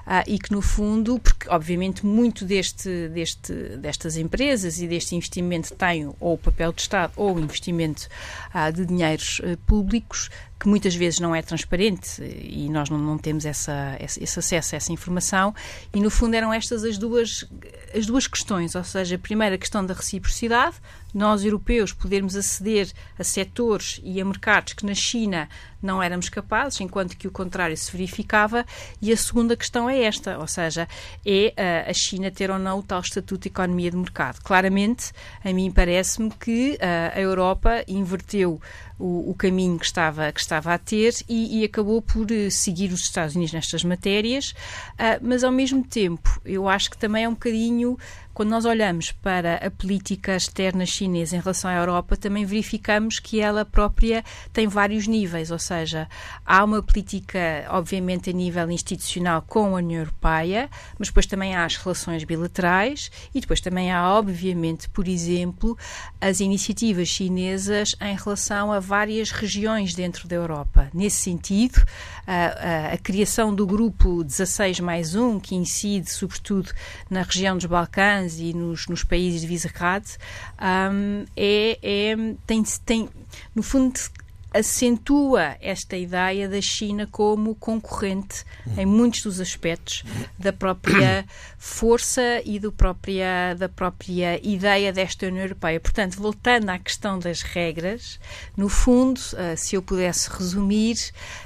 uh, 0.06 0.24
e 0.28 0.38
que 0.38 0.52
no 0.52 0.62
fundo, 0.62 1.20
porque 1.20 1.50
obviamente 1.50 2.06
muito 2.06 2.46
deste, 2.46 3.10
deste, 3.10 3.54
destas 3.78 4.16
empresas 4.16 4.80
e 4.80 4.88
deste 4.88 5.16
investimento 5.16 5.74
tem 5.74 6.08
ou 6.20 6.34
o 6.34 6.38
papel 6.38 6.72
de 6.72 6.82
Estado 6.82 7.13
ou 7.16 7.36
o 7.36 7.40
investimento 7.40 8.08
uh, 8.54 8.72
de 8.72 8.86
dinheiros 8.86 9.40
uh, 9.40 9.58
públicos, 9.66 10.30
que 10.60 10.68
muitas 10.68 10.96
vezes 10.96 11.20
não 11.20 11.36
é 11.36 11.42
transparente 11.42 12.22
e 12.24 12.68
nós 12.70 12.90
não, 12.90 12.98
não 12.98 13.18
temos 13.18 13.46
essa, 13.46 13.96
esse 14.00 14.40
acesso 14.40 14.74
a 14.74 14.78
essa 14.78 14.92
informação. 14.92 15.54
E 15.94 16.00
no 16.00 16.10
fundo 16.10 16.36
eram 16.36 16.52
estas 16.52 16.84
as 16.84 16.98
duas 16.98 17.46
as 17.96 18.06
duas 18.06 18.28
questões, 18.28 18.76
ou 18.76 18.84
seja, 18.84 19.16
a 19.16 19.20
primeira 19.20 19.58
questão 19.58 19.86
da 19.86 19.94
reciprocidade, 19.94 20.76
nós 21.13 21.43
europeus 21.43 21.93
podermos 21.93 22.36
aceder 22.36 22.91
a 23.17 23.24
setores 23.24 24.00
e 24.04 24.22
a 24.22 24.26
mercados 24.26 24.74
que 24.74 24.86
na 24.86 24.93
China 24.93 25.50
não 25.82 26.02
éramos 26.02 26.30
capazes, 26.30 26.82
enquanto 26.82 27.15
que 27.15 27.28
o 27.28 27.32
contrário 27.32 27.76
se 27.78 27.91
verificava, 27.91 28.65
e 29.02 29.12
a 29.12 29.17
segunda 29.17 29.56
questão 29.56 29.89
é 29.89 30.04
esta, 30.04 30.38
ou 30.38 30.48
seja, 30.48 30.88
é 31.26 31.54
uh, 31.88 31.89
a 31.89 31.93
China 31.93 32.32
ter 32.32 32.50
ou 32.50 32.60
não 32.60 32.80
o 32.80 32.84
tal 32.84 33.00
estatuto 33.00 33.43
de 33.43 33.50
economia 33.50 33.91
de 33.91 33.98
mercado. 33.98 34.41
Claramente, 34.41 35.12
a 35.43 35.54
mim 35.54 35.72
parece-me 35.72 36.32
que 36.32 36.74
uh, 36.76 37.15
a 37.15 37.20
Europa 37.20 37.84
inverteu 37.88 38.60
o, 39.00 39.30
o, 39.30 39.36
caminho 39.36 39.78
que 39.78 39.86
estava, 39.86 40.32
que 40.32 40.39
estava 40.39 40.74
a 40.74 40.78
ter 40.78 41.13
e, 41.30 41.60
e 41.62 41.63
acabou 41.63 42.02
por 42.02 42.26
uh, 42.26 42.52
seguir 42.52 42.91
os 42.91 43.02
Estados 43.02 43.36
Unidos 43.36 43.54
nestas 43.54 43.84
matérias, 43.84 44.56
mas 45.22 45.43
ao 45.43 45.52
mesmo 45.52 45.84
tempo 45.84 46.41
eu 46.43 46.67
acho 46.67 46.89
que 46.89 46.98
também 46.98 47.24
é 47.24 47.30
um 47.30 47.34
bocadinho 47.34 47.98
quando 48.38 48.52
nós 48.52 48.65
olhamos 48.65 49.12
para 49.12 49.56
a 49.56 49.71
política 49.71 50.36
externa 50.36 50.86
chinesa 50.86 51.36
em 51.36 51.39
relação 51.39 51.71
à 51.71 51.73
Europa, 51.73 52.15
também 52.15 52.45
verificamos 52.45 53.17
que 53.17 53.41
ela 53.41 53.65
própria 53.65 54.23
tem 54.54 54.67
vários 54.67 55.08
níveis, 55.08 55.50
ou 55.50 55.58
seja, 55.58 56.08
há 56.45 56.63
uma 56.63 56.84
política, 56.84 57.65
obviamente, 57.69 58.30
a 58.30 58.34
nível 58.34 58.69
institucional 58.69 59.41
com 59.41 59.76
a 59.76 59.80
União 59.80 60.02
Europeia, 60.02 60.69
mas 61.00 61.08
depois 61.08 61.26
também 61.26 61.56
há 61.56 61.65
as 61.65 61.78
relações 61.78 62.23
bilaterais 62.26 63.10
e 63.34 63.41
depois 63.41 63.60
também 63.60 63.91
há, 63.91 64.08
obviamente, 64.13 64.88
por 64.88 65.08
exemplo, 65.08 65.76
as 66.21 66.39
iniciativas 66.39 67.08
chinesas 67.08 67.95
em 68.00 68.15
relação 68.15 68.71
a 68.71 68.80
várias 68.80 69.32
regiões 69.32 69.95
dentro 69.95 70.28
da 70.28 70.36
Europa. 70.36 70.91
Nesse 70.93 71.23
sentido, 71.23 71.84
a, 72.28 72.34
a, 72.36 72.93
a 72.93 72.97
criação 73.00 73.56
do 73.56 73.65
grupo 73.65 74.23
16 74.23 74.80
mais 74.80 75.15
1, 75.15 75.39
que 75.39 75.56
incide 75.56 76.12
sobretudo 76.12 76.71
na 77.10 77.23
região 77.23 77.58
dos 77.58 77.65
Balcãs, 77.65 78.27
e 78.40 78.54
nos, 78.54 78.88
nos 78.88 79.04
países 79.04 79.42
de 79.42 79.48
Visegrad, 79.48 80.04
um, 80.92 81.26
é, 81.36 81.80
é, 81.82 82.16
tem, 82.46 82.63
tem, 82.86 83.10
no 83.56 83.63
fundo, 83.63 84.00
acentua 84.54 85.58
esta 85.62 85.98
ideia 85.98 86.48
da 86.48 86.62
China 86.62 87.08
como 87.10 87.56
concorrente 87.56 88.46
em 88.78 88.86
muitos 88.86 89.22
dos 89.22 89.40
aspectos 89.40 90.04
da 90.38 90.54
própria 90.54 91.26
força 91.58 92.42
e 92.46 92.60
do 92.60 92.72
própria, 92.72 93.54
da 93.56 93.68
própria 93.68 94.40
ideia 94.48 94.94
desta 94.94 95.28
União 95.28 95.44
Europeia. 95.44 95.80
Portanto, 95.80 96.16
voltando 96.16 96.70
à 96.70 96.80
questão 96.80 97.20
das 97.20 97.42
regras, 97.42 98.20
no 98.56 98.70
fundo, 98.70 99.20
ah, 99.38 99.56
se 99.56 99.76
eu 99.76 99.82
pudesse 99.82 100.30
resumir, 100.30 100.98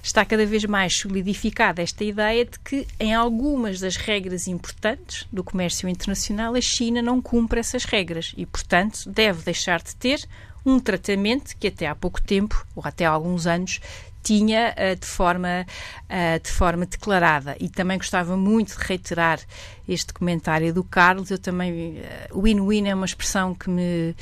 está 0.01 0.23
cada 0.23 0.45
vez 0.45 0.63
mais 0.65 0.95
solidificada 0.95 1.81
esta 1.81 2.03
ideia 2.03 2.45
de 2.45 2.59
que 2.59 2.87
em 2.99 3.13
algumas 3.13 3.79
das 3.79 3.95
regras 3.95 4.47
importantes 4.47 5.25
do 5.31 5.43
comércio 5.43 5.89
internacional 5.89 6.55
a 6.55 6.61
China 6.61 7.01
não 7.01 7.21
cumpre 7.21 7.59
essas 7.59 7.83
regras 7.83 8.33
e, 8.37 8.45
portanto, 8.45 9.09
deve 9.09 9.43
deixar 9.43 9.81
de 9.81 9.95
ter 9.95 10.27
um 10.65 10.79
tratamento 10.79 11.55
que 11.57 11.67
até 11.67 11.87
há 11.87 11.95
pouco 11.95 12.21
tempo, 12.21 12.65
ou 12.75 12.83
até 12.85 13.05
há 13.05 13.09
alguns 13.09 13.47
anos, 13.47 13.79
tinha 14.23 14.75
uh, 14.77 14.95
de, 14.95 15.05
forma, 15.05 15.65
uh, 16.05 16.39
de 16.41 16.51
forma 16.51 16.85
declarada. 16.85 17.55
E 17.59 17.67
também 17.67 17.97
gostava 17.97 18.37
muito 18.37 18.77
de 18.77 18.85
reiterar 18.85 19.39
este 19.87 20.13
comentário 20.13 20.73
do 20.73 20.83
Carlos. 20.83 21.31
Eu 21.31 21.39
também. 21.39 21.99
Uh, 22.31 22.41
win-win 22.41 22.87
é 22.87 22.95
uma 22.95 23.05
expressão 23.05 23.53
que 23.53 23.69
me 23.69 24.15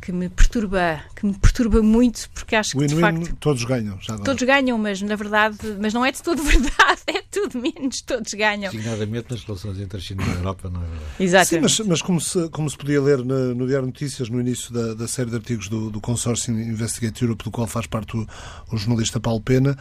que 0.00 0.12
me 0.12 0.28
perturba, 0.28 1.02
que 1.14 1.26
me 1.26 1.34
perturba 1.34 1.82
muito, 1.82 2.30
porque 2.30 2.56
acho 2.56 2.76
que 2.76 2.86
de 2.86 2.96
facto 2.96 3.36
todos 3.36 3.64
ganham. 3.64 3.98
Todos 4.24 4.42
ganham, 4.42 4.78
mas 4.78 5.02
na 5.02 5.14
verdade, 5.14 5.58
mas 5.78 5.92
não 5.92 6.04
é 6.04 6.10
de 6.10 6.22
todo 6.22 6.42
verdade, 6.42 7.02
é 7.06 7.22
tudo 7.30 7.58
menos, 7.58 8.00
todos 8.00 8.32
ganham. 8.32 8.72
Designadamente 8.72 9.30
nas 9.30 9.44
relações 9.44 9.78
entre 9.78 9.98
a 9.98 10.00
China 10.00 10.22
e 10.26 10.30
a 10.30 10.34
Europa, 10.34 10.70
não 10.70 10.82
é 10.82 10.86
verdade? 10.86 11.04
Exatamente. 11.20 11.72
Sim, 11.72 11.82
mas, 11.82 11.88
mas 11.88 12.02
como, 12.02 12.20
se, 12.20 12.48
como 12.48 12.70
se 12.70 12.76
podia 12.76 13.00
ler 13.00 13.18
no, 13.18 13.54
no 13.54 13.66
Diário 13.66 13.86
Notícias, 13.86 14.30
no 14.30 14.40
início 14.40 14.72
da, 14.72 14.94
da 14.94 15.06
série 15.06 15.30
de 15.30 15.36
artigos 15.36 15.68
do, 15.68 15.90
do 15.90 16.00
consórcio 16.00 16.52
Investigate 16.58 17.22
Europe, 17.22 17.44
do 17.44 17.50
qual 17.50 17.66
faz 17.66 17.86
parte 17.86 18.16
o, 18.16 18.26
o 18.72 18.76
jornalista 18.76 19.20
Paulo 19.20 19.40
Pena, 19.40 19.76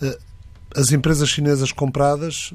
eh, 0.00 0.18
as 0.76 0.92
empresas 0.92 1.28
chinesas 1.28 1.72
compradas 1.72 2.52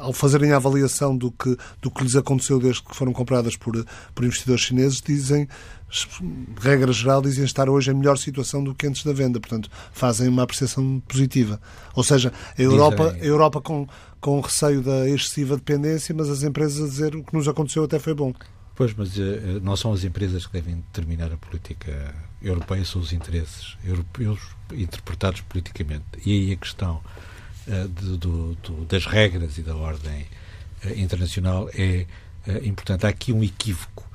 ao 0.00 0.12
fazerem 0.12 0.52
a 0.52 0.56
avaliação 0.56 1.16
do 1.16 1.30
que, 1.30 1.56
do 1.80 1.90
que 1.90 2.02
lhes 2.02 2.16
aconteceu 2.16 2.58
desde 2.58 2.82
que 2.82 2.96
foram 2.96 3.12
compradas 3.12 3.56
por, 3.56 3.84
por 4.14 4.24
investidores 4.24 4.62
chineses, 4.62 5.00
dizem, 5.00 5.46
regra 6.60 6.92
geral, 6.92 7.20
dizem 7.22 7.44
estar 7.44 7.68
hoje 7.68 7.90
em 7.90 7.94
melhor 7.94 8.16
situação 8.16 8.62
do 8.62 8.74
que 8.74 8.86
antes 8.86 9.04
da 9.04 9.12
venda. 9.12 9.38
Portanto, 9.40 9.70
fazem 9.92 10.28
uma 10.28 10.42
apreciação 10.42 11.00
positiva. 11.06 11.60
Ou 11.94 12.02
seja, 12.02 12.32
a 12.58 12.62
Europa, 12.62 13.16
a 13.20 13.24
Europa 13.24 13.60
com, 13.60 13.86
com 14.20 14.40
receio 14.40 14.82
da 14.82 15.08
excessiva 15.08 15.56
dependência, 15.56 16.14
mas 16.14 16.28
as 16.28 16.42
empresas 16.42 16.82
a 16.82 16.88
dizer 16.88 17.16
o 17.16 17.22
que 17.22 17.34
nos 17.34 17.46
aconteceu 17.46 17.84
até 17.84 17.98
foi 17.98 18.14
bom. 18.14 18.32
Pois, 18.74 18.94
mas 18.94 19.16
uh, 19.18 19.60
não 19.62 19.76
são 19.76 19.92
as 19.92 20.04
empresas 20.04 20.46
que 20.46 20.52
devem 20.54 20.76
determinar 20.76 21.30
a 21.32 21.36
política 21.36 22.14
europeia, 22.40 22.82
são 22.84 23.00
os 23.00 23.12
interesses 23.12 23.76
europeus 23.84 24.40
interpretados 24.72 25.42
politicamente. 25.42 26.04
E 26.24 26.32
aí 26.32 26.52
a 26.52 26.56
questão 26.56 27.00
do, 27.88 28.54
do, 28.56 28.84
das 28.86 29.06
regras 29.06 29.58
e 29.58 29.62
da 29.62 29.74
ordem 29.74 30.26
uh, 30.84 30.98
internacional 30.98 31.68
é 31.74 32.06
importante. 32.64 33.06
Há 33.06 33.10
aqui 33.10 33.32
um 33.32 33.44
equívoco 33.44 34.08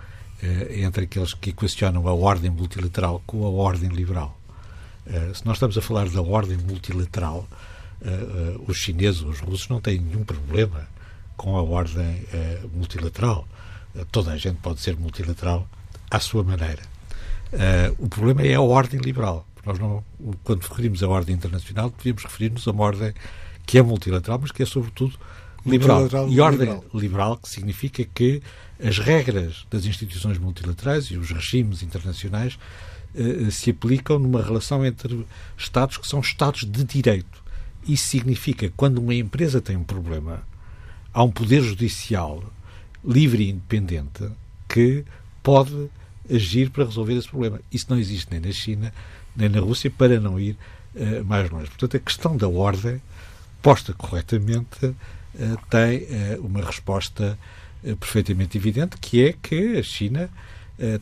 entre 0.70 1.06
aqueles 1.06 1.34
que 1.34 1.52
equacionam 1.52 2.08
a 2.08 2.14
ordem 2.14 2.50
multilateral 2.50 3.22
com 3.26 3.46
a 3.46 3.50
ordem 3.50 3.90
liberal. 3.90 4.38
se 5.34 5.46
nós 5.46 5.58
estamos 5.58 5.78
a 5.78 5.82
falar 5.82 6.10
da 6.10 6.22
ordem 6.22 6.58
multilateral, 6.58 7.48
os 8.68 8.78
chineses, 8.78 9.22
os 9.22 9.40
russos 9.40 9.70
não 9.70 9.80
têm 9.80 10.00
nenhum 10.00 10.24
problema 10.24 10.88
com 11.38 11.56
a 11.56 11.62
ordem 11.62 12.26
multilateral. 12.74 13.48
toda 14.12 14.32
a 14.32 14.38
gente 14.38 14.58
pode 14.58 14.82
ser 14.82 14.98
multilateral 14.98 15.68
à 16.10 16.20
sua 16.20 16.44
maneira. 16.44 16.82
o 18.00 18.10
problema 18.10 18.42
é 18.42 18.56
a 18.56 18.62
ordem 18.62 19.00
liberal. 19.00 19.48
Nós 19.66 19.80
não, 19.80 20.04
quando 20.44 20.62
referimos 20.62 21.02
a 21.02 21.08
ordem 21.08 21.36
internacional, 21.36 21.90
devíamos 21.90 22.24
referir-nos 22.24 22.68
a 22.68 22.72
uma 22.72 22.84
ordem 22.84 23.14
que 23.66 23.78
é 23.78 23.82
multilateral, 23.82 24.40
mas 24.42 24.52
que 24.52 24.64
é 24.64 24.66
sobretudo 24.66 25.18
liberal. 25.66 26.08
e 26.30 26.40
ordem 26.40 26.60
liberal. 26.60 26.86
liberal, 26.94 27.38
que 27.38 27.50
significa 27.50 28.04
que 28.04 28.42
as 28.84 29.00
regras 29.00 29.66
das 29.70 29.86
instituições 29.86 30.38
multilaterais 30.38 31.06
e 31.06 31.18
os 31.18 31.32
regimes 31.32 31.82
internacionais 31.82 32.58
eh, 33.16 33.50
se 33.50 33.72
aplicam 33.72 34.20
numa 34.20 34.42
relação 34.42 34.86
entre 34.86 35.26
Estados 35.58 35.98
que 35.98 36.08
são 36.08 36.20
Estados 36.20 36.66
de 36.66 36.84
direito. 36.84 37.44
Isso 37.88 38.08
significa 38.10 38.68
que 38.68 38.74
quando 38.76 38.98
uma 38.98 39.16
empresa 39.16 39.62
tem 39.62 39.78
um 39.78 39.84
problema, 39.84 40.44
há 41.14 41.24
um 41.24 41.32
poder 41.32 41.62
judicial 41.62 42.44
livre 43.04 43.44
e 43.44 43.52
independente 43.52 44.30
que 44.68 45.06
pode 45.42 45.90
agir 46.30 46.70
para 46.72 46.86
resolver 46.86 47.14
esse 47.14 47.30
problema. 47.30 47.62
Isso 47.72 47.86
não 47.90 47.98
existe 47.98 48.28
nem 48.32 48.40
na 48.40 48.52
China, 48.52 48.94
nem 49.36 49.48
na 49.48 49.60
Rússia, 49.60 49.92
para 49.92 50.20
não 50.20 50.40
ir 50.40 50.58
uh, 50.96 51.24
mais 51.24 51.50
longe. 51.50 51.68
Portanto, 51.68 51.98
a 51.98 52.00
questão 52.00 52.36
da 52.36 52.50
ordem, 52.50 53.00
posta 53.66 53.96
corretamente, 53.96 54.86
uh, 54.86 54.96
tem 55.72 56.04
uh, 56.04 56.46
uma 56.46 56.64
resposta 56.64 57.36
perfeitamente 58.00 58.58
evidente, 58.58 58.98
que 58.98 59.26
é 59.26 59.34
que 59.34 59.78
a 59.78 59.84
China, 59.84 60.28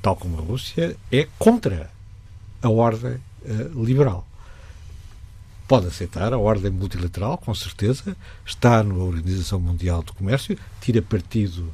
tal 0.01 0.17
como 0.17 0.37
a 0.37 0.41
Rússia, 0.41 0.97
é 1.09 1.29
contra 1.39 1.89
a 2.61 2.67
ordem 2.67 3.21
liberal. 3.73 4.27
Pode 5.65 5.87
aceitar 5.87 6.33
a 6.33 6.37
ordem 6.37 6.69
multilateral, 6.69 7.37
com 7.37 7.55
certeza, 7.55 8.17
está 8.45 8.83
na 8.83 8.95
Organização 8.95 9.61
Mundial 9.61 10.03
do 10.03 10.13
Comércio, 10.13 10.59
tira 10.81 11.01
partido 11.01 11.71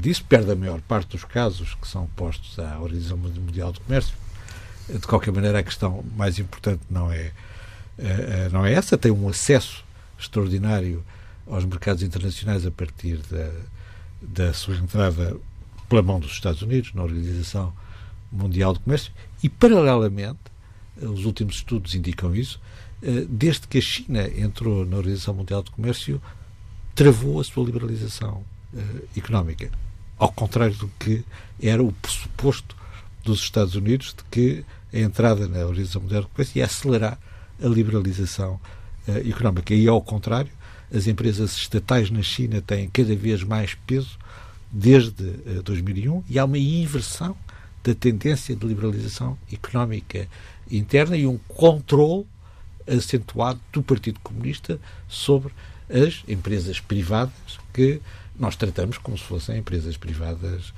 disso, 0.00 0.24
perde 0.28 0.50
a 0.50 0.56
maior 0.56 0.80
parte 0.80 1.10
dos 1.10 1.22
casos 1.22 1.76
que 1.80 1.86
são 1.86 2.08
postos 2.16 2.58
à 2.58 2.80
Organização 2.80 3.16
Mundial 3.16 3.70
do 3.70 3.78
Comércio, 3.82 4.16
de 4.88 5.06
qualquer 5.06 5.32
maneira, 5.32 5.58
a 5.58 5.62
questão 5.62 6.02
mais 6.16 6.38
importante 6.38 6.80
não 6.90 7.12
é, 7.12 7.16
eh, 7.16 7.26
eh, 7.26 7.32
não 8.52 8.64
é 8.64 8.72
essa. 8.72 8.96
Tem 8.96 9.10
um 9.10 9.28
acesso 9.28 9.84
extraordinário 10.18 11.04
aos 11.46 11.64
mercados 11.64 12.02
internacionais 12.02 12.66
a 12.66 12.70
partir 12.70 13.18
da, 13.30 13.50
da 14.20 14.52
sua 14.52 14.76
entrada 14.76 15.36
pela 15.88 16.02
mão 16.02 16.20
dos 16.20 16.32
Estados 16.32 16.62
Unidos 16.62 16.92
na 16.92 17.02
Organização 17.02 17.72
Mundial 18.30 18.74
do 18.74 18.80
Comércio 18.80 19.12
e, 19.42 19.48
paralelamente, 19.48 20.38
os 21.00 21.24
últimos 21.24 21.56
estudos 21.56 21.94
indicam 21.94 22.34
isso, 22.34 22.60
eh, 23.02 23.24
desde 23.28 23.66
que 23.66 23.78
a 23.78 23.80
China 23.80 24.28
entrou 24.28 24.84
na 24.84 24.96
Organização 24.96 25.34
Mundial 25.34 25.62
do 25.62 25.70
Comércio, 25.70 26.20
travou 26.94 27.40
a 27.40 27.44
sua 27.44 27.64
liberalização 27.64 28.44
económica. 29.16 29.70
Ao 30.18 30.30
contrário 30.30 30.74
do 30.74 30.88
que 30.98 31.24
era 31.62 31.82
o 31.82 31.92
pressuposto 31.92 32.76
dos 33.22 33.40
Estados 33.40 33.74
Unidos 33.74 34.14
de 34.16 34.24
que 34.30 34.64
a 34.92 34.98
entrada 34.98 35.46
na 35.46 35.64
Organização 35.64 36.02
Mundial 36.02 36.22
do 36.22 36.28
Comércio 36.28 36.58
e 36.58 36.62
acelerar 36.62 37.18
a 37.62 37.66
liberalização 37.66 38.60
uh, 39.06 39.28
económica. 39.28 39.74
E, 39.74 39.88
ao 39.88 40.00
contrário, 40.00 40.50
as 40.94 41.06
empresas 41.06 41.56
estatais 41.56 42.10
na 42.10 42.22
China 42.22 42.62
têm 42.62 42.88
cada 42.88 43.14
vez 43.14 43.42
mais 43.42 43.74
peso 43.86 44.18
desde 44.70 45.24
uh, 45.24 45.58
eh, 45.58 45.62
2001 45.62 46.24
e 46.28 46.38
há 46.38 46.44
uma 46.44 46.58
inversão 46.58 47.36
da 47.82 47.94
tendência 47.94 48.54
de 48.54 48.66
liberalização 48.66 49.38
económica 49.52 50.28
interna 50.70 51.16
e 51.16 51.26
um 51.26 51.38
controle 51.48 52.26
acentuado 52.86 53.60
do 53.72 53.82
Partido 53.82 54.20
Comunista 54.20 54.78
sobre 55.08 55.52
as 55.88 56.22
empresas 56.28 56.80
privadas 56.80 57.58
que 57.72 58.00
nós 58.38 58.56
tratamos 58.56 58.98
como 58.98 59.16
se 59.16 59.24
fossem 59.24 59.58
empresas 59.58 59.96
privadas 59.96 60.68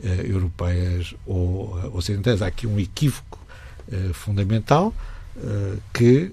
uh, 0.00 0.06
europeias 0.24 1.14
ou 1.26 1.74
uh, 1.74 1.96
ocidentais. 1.96 2.42
Há 2.42 2.46
aqui 2.46 2.66
um 2.66 2.78
equívoco 2.78 3.38
fundamental 4.12 4.92
que 5.92 6.32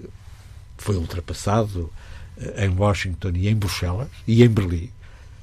foi 0.78 0.96
ultrapassado 0.96 1.90
em 2.56 2.68
Washington 2.68 3.32
e 3.34 3.48
em 3.48 3.56
Bruxelas 3.56 4.08
e 4.26 4.42
em 4.42 4.48
Berlim. 4.48 4.90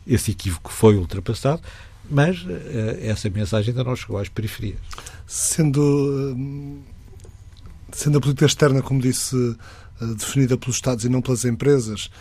Esse 0.05 0.31
equívoco 0.31 0.71
foi 0.71 0.95
ultrapassado, 0.95 1.61
mas 2.09 2.45
essa 3.01 3.29
mensagem 3.29 3.69
ainda 3.71 3.83
não 3.83 3.95
chegou 3.95 4.17
às 4.17 4.29
periferias. 4.29 4.77
Sendo, 5.25 6.35
sendo 7.91 8.17
a 8.17 8.21
política 8.21 8.45
externa, 8.45 8.81
como 8.81 9.01
disse, 9.01 9.55
definida 10.17 10.57
pelos 10.57 10.75
Estados 10.75 11.05
e 11.05 11.09
não 11.09 11.21
pelas 11.21 11.45
empresas, 11.45 12.11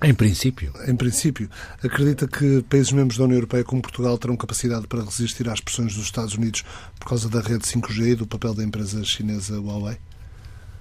em 0.00 0.14
princípio. 0.14 0.72
Em 0.86 0.94
princípio. 0.94 1.50
Acredita 1.82 2.28
que 2.28 2.62
países 2.62 2.92
membros 2.92 3.18
da 3.18 3.24
União 3.24 3.36
Europeia, 3.36 3.64
como 3.64 3.82
Portugal, 3.82 4.16
terão 4.16 4.36
capacidade 4.36 4.86
para 4.86 5.02
resistir 5.02 5.48
às 5.48 5.60
pressões 5.60 5.94
dos 5.94 6.04
Estados 6.04 6.34
Unidos 6.34 6.64
por 7.00 7.08
causa 7.08 7.28
da 7.28 7.40
rede 7.40 7.64
5G 7.64 8.12
e 8.12 8.14
do 8.14 8.26
papel 8.26 8.54
da 8.54 8.62
empresa 8.62 9.02
chinesa 9.04 9.60
Huawei? 9.60 9.98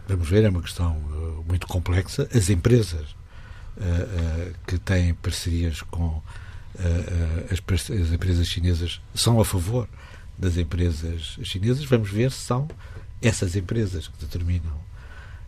Vamos 0.08 0.30
ver, 0.30 0.43
é 0.43 0.49
uma 0.49 0.62
questão 0.62 0.97
uh, 0.97 1.43
muito 1.47 1.65
complexa. 1.67 2.30
As 2.34 2.49
empresas 2.49 3.10
uh, 3.77 3.82
uh, 3.82 4.53
que 4.67 4.77
têm 4.77 5.13
parcerias 5.15 5.82
com 5.82 6.21
as, 7.49 7.89
as 7.89 8.12
empresas 8.12 8.47
chinesas 8.47 9.01
são 9.15 9.39
a 9.39 9.45
favor 9.45 9.89
das 10.38 10.58
empresas 10.58 11.39
chinesas. 11.41 11.84
Vamos 11.86 12.12
ver 12.12 12.32
se 12.32 12.41
são 12.41 12.67
essas 13.19 13.56
empresas 13.56 14.08
que 14.08 14.19
determinam 14.19 14.80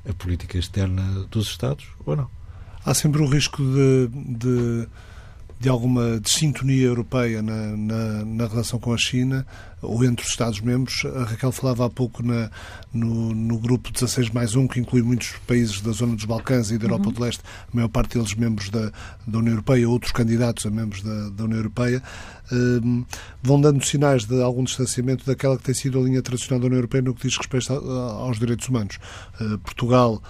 a 0.10 0.12
política 0.12 0.58
externa 0.58 1.28
dos 1.30 1.46
Estados 1.46 1.86
ou 2.04 2.16
não 2.16 2.40
há 2.86 2.94
sempre 2.94 3.22
o 3.22 3.26
risco 3.26 3.62
de, 3.62 4.10
de, 4.38 4.88
de 5.60 5.70
alguma 5.70 6.20
desintonia 6.20 6.86
europeia 6.86 7.42
na, 7.42 7.76
na, 7.76 8.26
na, 8.26 8.48
relação 8.48 8.80
com 8.80 8.94
a 8.94 8.98
China 8.98 9.46
ou 9.82 10.04
entre 10.06 10.26
os 10.26 10.32
Estados-membros. 10.32 11.06
A 11.16 11.24
Raquel 11.26 11.52
falava 11.52 11.86
há 11.86 11.90
pouco 11.90 12.24
na, 12.24 12.50
no, 12.94 13.34
no 13.36 13.58
grupo 13.58 13.92
16 13.92 14.30
mais 14.30 14.56
1, 14.56 14.68
que 14.68 14.80
inclui 14.80 15.02
muitos 15.02 15.34
países 15.46 15.82
da 15.82 15.92
zona 15.92 16.16
dos 16.16 16.26
Balcãs 16.26 16.72
e 16.72 16.78
da 16.78 16.86
Europa 16.86 17.08
uhum. 17.08 17.14
do 17.14 17.22
Leste, 17.22 17.44
a 17.46 17.76
maior 17.76 17.90
parte 17.90 18.18
deles 18.18 18.34
membros 18.36 18.70
da, 18.70 18.92
da 19.28 19.38
União 19.38 19.54
Europeia, 19.54 19.90
outros 19.90 20.12
candidatos 20.12 20.66
a 20.66 20.70
membros 20.70 21.02
da, 21.02 21.30
da 21.30 21.44
União 21.44 21.58
Europeia, 21.58 22.02
um, 22.52 23.06
vão 23.44 23.60
dando 23.60 23.84
sinais 23.86 24.26
de 24.26 24.42
algum 24.42 24.64
distanciamento 24.64 25.26
daquela 25.26 25.58
que 25.58 25.64
tem 25.64 25.76
sido 25.76 26.00
a 26.00 26.02
linha 26.02 26.22
tradicional 26.22 26.60
da 26.60 26.68
União 26.68 26.78
Europeia 26.78 27.02
no 27.02 27.14
que 27.14 27.28
diz 27.28 27.38
respeito 27.38 27.72
aos 27.74 28.40
direitos 28.40 28.68
humanos. 28.70 28.98
Uh, 29.40 29.58
Portugal 29.60 30.22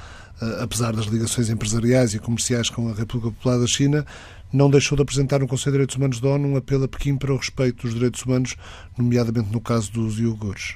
apesar 0.61 0.93
das 0.93 1.05
ligações 1.05 1.49
empresariais 1.49 2.13
e 2.13 2.19
comerciais 2.19 2.69
com 2.69 2.89
a 2.89 2.93
República 2.93 3.31
Popular 3.31 3.59
da 3.59 3.67
China, 3.67 4.05
não 4.51 4.69
deixou 4.69 4.95
de 4.95 5.01
apresentar 5.01 5.39
no 5.39 5.47
Conselho 5.47 5.73
de 5.73 5.77
Direitos 5.77 5.95
Humanos 5.95 6.19
da 6.19 6.29
ONU 6.29 6.47
um 6.47 6.57
apelo 6.57 6.85
a 6.85 6.87
Pequim 6.87 7.17
para 7.17 7.33
o 7.33 7.37
respeito 7.37 7.83
dos 7.83 7.93
direitos 7.93 8.23
humanos, 8.23 8.55
nomeadamente 8.97 9.51
no 9.51 9.61
caso 9.61 9.91
dos 9.91 10.19
iogures. 10.19 10.75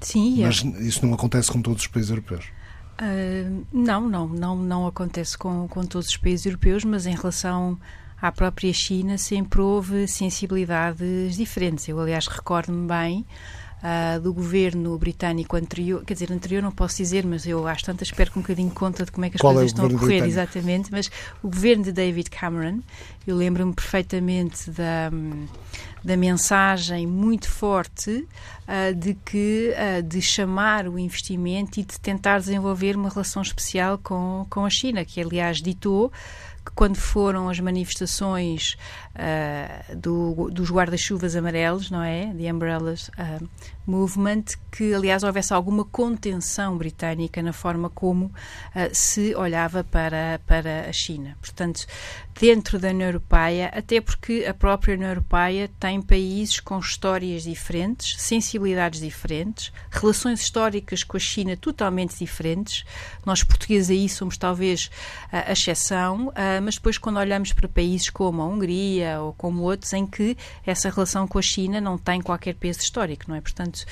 Sim, 0.00 0.42
é. 0.42 0.46
Mas 0.46 0.62
isso 0.80 1.04
não 1.04 1.14
acontece 1.14 1.50
com 1.50 1.60
todos 1.60 1.82
os 1.82 1.88
países 1.88 2.10
europeus. 2.10 2.44
Uh, 3.00 3.66
não, 3.72 4.08
não, 4.08 4.28
não, 4.28 4.56
não 4.56 4.86
acontece 4.86 5.36
com, 5.36 5.66
com 5.66 5.84
todos 5.84 6.08
os 6.08 6.16
países 6.16 6.46
europeus, 6.46 6.84
mas 6.84 7.06
em 7.06 7.14
relação 7.14 7.78
à 8.20 8.30
própria 8.30 8.72
China 8.72 9.18
sempre 9.18 9.60
houve 9.60 10.06
sensibilidades 10.06 11.36
diferentes. 11.36 11.88
Eu, 11.88 11.98
aliás, 11.98 12.28
recordo-me 12.28 12.86
bem 12.86 13.26
uh, 13.84 14.18
do 14.20 14.32
governo 14.32 14.96
britânico 14.98 15.56
anterior, 15.56 16.02
quer 16.04 16.14
dizer, 16.14 16.32
anterior 16.32 16.62
não 16.62 16.72
posso 16.72 16.96
dizer, 16.96 17.26
mas 17.26 17.46
eu 17.46 17.68
às 17.68 17.82
tantas 17.82 18.10
perco 18.10 18.38
um 18.38 18.42
bocadinho 18.42 18.70
conta 18.70 19.04
de 19.04 19.12
como 19.12 19.26
é 19.26 19.30
que 19.30 19.36
as 19.36 19.40
Qual 19.40 19.52
coisas 19.52 19.70
é 19.70 19.74
estão 19.74 19.84
a 19.84 19.90
correr, 19.90 20.20
britânico? 20.20 20.26
exatamente, 20.26 20.90
mas 20.90 21.10
o 21.42 21.48
governo 21.48 21.84
de 21.84 21.92
David 21.92 22.30
Cameron, 22.30 22.80
eu 23.26 23.36
lembro-me 23.36 23.74
perfeitamente 23.74 24.70
da, 24.70 25.10
da 26.02 26.16
mensagem 26.16 27.06
muito 27.06 27.50
forte 27.50 28.10
uh, 28.10 28.94
de 28.94 29.14
que 29.14 29.74
uh, 29.74 30.02
de 30.02 30.22
chamar 30.22 30.88
o 30.88 30.98
investimento 30.98 31.78
e 31.78 31.84
de 31.84 32.00
tentar 32.00 32.38
desenvolver 32.38 32.96
uma 32.96 33.10
relação 33.10 33.42
especial 33.42 33.98
com, 33.98 34.46
com 34.48 34.64
a 34.64 34.70
China, 34.70 35.04
que 35.04 35.20
aliás 35.20 35.60
ditou 35.60 36.10
que 36.64 36.72
quando 36.74 36.96
foram 36.96 37.48
as 37.48 37.60
manifestações 37.60 38.76
uh, 39.14 39.96
do, 39.96 40.50
dos 40.50 40.70
guarda-chuvas 40.70 41.36
amarelos, 41.36 41.90
não 41.90 42.02
é? 42.02 42.32
The 42.34 42.52
Umbrellas 42.52 43.08
uh, 43.08 43.48
Movement, 43.86 44.44
que 44.70 44.94
aliás 44.94 45.22
houvesse 45.22 45.52
alguma 45.52 45.84
contenção 45.84 46.76
britânica 46.76 47.42
na 47.42 47.52
forma 47.52 47.88
como 47.90 48.26
uh, 48.26 48.32
se 48.92 49.34
olhava 49.34 49.84
para, 49.84 50.40
para 50.46 50.88
a 50.88 50.92
China. 50.92 51.36
Portanto, 51.40 51.86
dentro 52.38 52.78
da 52.78 52.88
União 52.88 53.08
Europeia, 53.08 53.70
até 53.74 54.00
porque 54.00 54.44
a 54.48 54.54
própria 54.54 54.94
União 54.94 55.10
Europeia 55.10 55.70
tem 55.78 56.02
países 56.02 56.58
com 56.60 56.78
histórias 56.78 57.44
diferentes, 57.44 58.20
sensibilidades 58.20 59.00
diferentes, 59.00 59.72
relações 59.90 60.40
históricas 60.40 61.04
com 61.04 61.16
a 61.16 61.20
China 61.20 61.56
totalmente 61.56 62.18
diferentes. 62.18 62.84
Nós 63.24 63.42
portugueses 63.42 63.90
aí 63.90 64.08
somos 64.08 64.36
talvez 64.36 64.90
a 65.30 65.52
exceção 65.52 66.32
mas 66.62 66.76
depois 66.76 66.98
quando 66.98 67.18
olhamos 67.18 67.52
para 67.52 67.68
países 67.68 68.10
como 68.10 68.42
a 68.42 68.46
Hungria 68.46 69.03
ou 69.20 69.32
como 69.32 69.62
outros 69.62 69.92
em 69.92 70.06
que 70.06 70.36
essa 70.66 70.90
relação 70.90 71.26
com 71.26 71.38
a 71.38 71.42
China 71.42 71.80
não 71.80 71.98
tem 71.98 72.20
qualquer 72.20 72.54
peso 72.54 72.80
histórico, 72.80 73.24
não 73.28 73.36
é? 73.36 73.40
Portanto, 73.40 73.84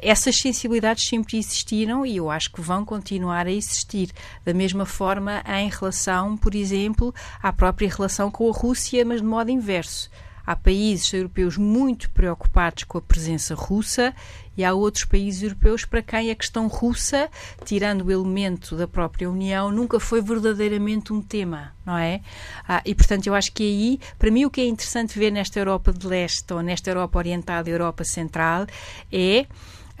essas 0.00 0.36
sensibilidades 0.36 1.06
sempre 1.06 1.38
existiram 1.38 2.04
e 2.04 2.16
eu 2.16 2.30
acho 2.30 2.50
que 2.52 2.60
vão 2.60 2.84
continuar 2.84 3.46
a 3.46 3.52
existir. 3.52 4.10
Da 4.44 4.54
mesma 4.54 4.86
forma, 4.86 5.42
em 5.46 5.68
relação, 5.68 6.36
por 6.36 6.54
exemplo, 6.54 7.14
à 7.42 7.52
própria 7.52 7.88
relação 7.88 8.30
com 8.30 8.48
a 8.48 8.52
Rússia, 8.52 9.04
mas 9.04 9.20
de 9.20 9.26
modo 9.26 9.50
inverso. 9.50 10.10
Há 10.46 10.56
países 10.56 11.12
europeus 11.12 11.56
muito 11.56 12.10
preocupados 12.10 12.84
com 12.84 12.98
a 12.98 13.02
presença 13.02 13.54
russa 13.54 14.14
e 14.56 14.64
há 14.64 14.72
outros 14.74 15.04
países 15.04 15.42
europeus 15.42 15.84
para 15.84 16.02
quem 16.02 16.30
a 16.30 16.34
questão 16.34 16.66
russa, 16.66 17.28
tirando 17.64 18.02
o 18.02 18.10
elemento 18.10 18.76
da 18.76 18.86
própria 18.86 19.30
União, 19.30 19.70
nunca 19.70 19.98
foi 19.98 20.20
verdadeiramente 20.20 21.12
um 21.12 21.22
tema, 21.22 21.74
não 21.86 21.96
é? 21.96 22.20
Ah, 22.68 22.82
e 22.84 22.94
portanto 22.94 23.26
eu 23.26 23.34
acho 23.34 23.52
que 23.52 23.62
aí, 23.62 24.00
para 24.18 24.30
mim, 24.30 24.44
o 24.44 24.50
que 24.50 24.60
é 24.60 24.66
interessante 24.66 25.18
ver 25.18 25.30
nesta 25.30 25.58
Europa 25.58 25.92
de 25.92 26.06
Leste 26.06 26.52
ou 26.52 26.62
nesta 26.62 26.90
Europa 26.90 27.18
Oriental 27.18 27.62
e 27.66 27.70
Europa 27.70 28.04
Central 28.04 28.66
é 29.10 29.46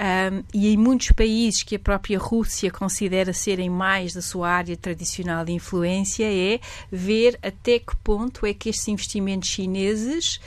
um, 0.02 0.42
e 0.52 0.74
em 0.74 0.76
muitos 0.76 1.12
países 1.12 1.62
que 1.62 1.76
a 1.76 1.78
própria 1.78 2.18
Rússia 2.18 2.72
considera 2.72 3.32
serem 3.32 3.70
mais 3.70 4.12
da 4.12 4.20
sua 4.20 4.50
área 4.50 4.76
tradicional 4.76 5.44
de 5.44 5.52
influência, 5.52 6.24
é 6.24 6.58
ver 6.90 7.38
até 7.40 7.78
que 7.78 7.94
ponto 8.02 8.44
é 8.44 8.52
que 8.52 8.68
estes 8.68 8.88
investimentos 8.88 9.48
chineses 9.48 10.40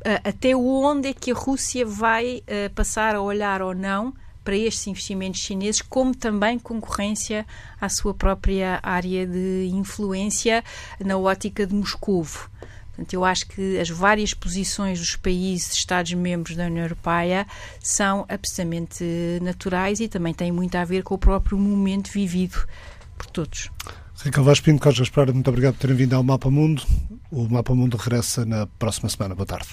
uh, 0.00 0.20
até 0.24 0.56
onde 0.56 1.08
é 1.08 1.12
que 1.12 1.30
a 1.30 1.34
Rússia 1.34 1.84
vai 1.84 2.42
uh, 2.46 2.70
passar 2.74 3.14
a 3.14 3.20
olhar 3.20 3.60
ou 3.60 3.74
não 3.74 4.14
para 4.42 4.56
estes 4.56 4.86
investimentos 4.86 5.40
chineses, 5.40 5.82
como 5.82 6.14
também 6.14 6.58
concorrência 6.58 7.46
à 7.78 7.88
sua 7.90 8.14
própria 8.14 8.80
área 8.82 9.26
de 9.26 9.68
influência 9.72 10.64
na 10.98 11.18
ótica 11.18 11.66
de 11.66 11.74
Moscovo. 11.74 12.50
Portanto, 13.00 13.14
eu 13.14 13.24
acho 13.24 13.46
que 13.46 13.78
as 13.78 13.88
várias 13.88 14.34
posições 14.34 14.98
dos 14.98 15.16
países, 15.16 15.72
Estados-membros 15.72 16.54
da 16.54 16.66
União 16.66 16.84
Europeia, 16.84 17.46
são 17.80 18.26
absolutamente 18.28 19.02
naturais 19.40 20.00
e 20.00 20.08
também 20.08 20.34
têm 20.34 20.52
muito 20.52 20.74
a 20.76 20.84
ver 20.84 21.02
com 21.02 21.14
o 21.14 21.18
próprio 21.18 21.56
momento 21.56 22.10
vivido 22.10 22.58
por 23.16 23.26
todos. 23.26 23.70
Raquel 24.22 24.44
Vaz 24.44 24.60
Pinto, 24.60 24.82
Carlos 24.82 24.98
Gaspar, 24.98 25.32
muito 25.32 25.48
obrigado 25.48 25.74
por 25.74 25.80
terem 25.80 25.96
vindo 25.96 26.14
ao 26.14 26.22
Mapa 26.22 26.50
Mundo. 26.50 26.82
O 27.30 27.48
Mapa 27.48 27.74
Mundo 27.74 27.96
regressa 27.96 28.44
na 28.44 28.66
próxima 28.66 29.08
semana. 29.08 29.34
Boa 29.34 29.46
tarde. 29.46 29.68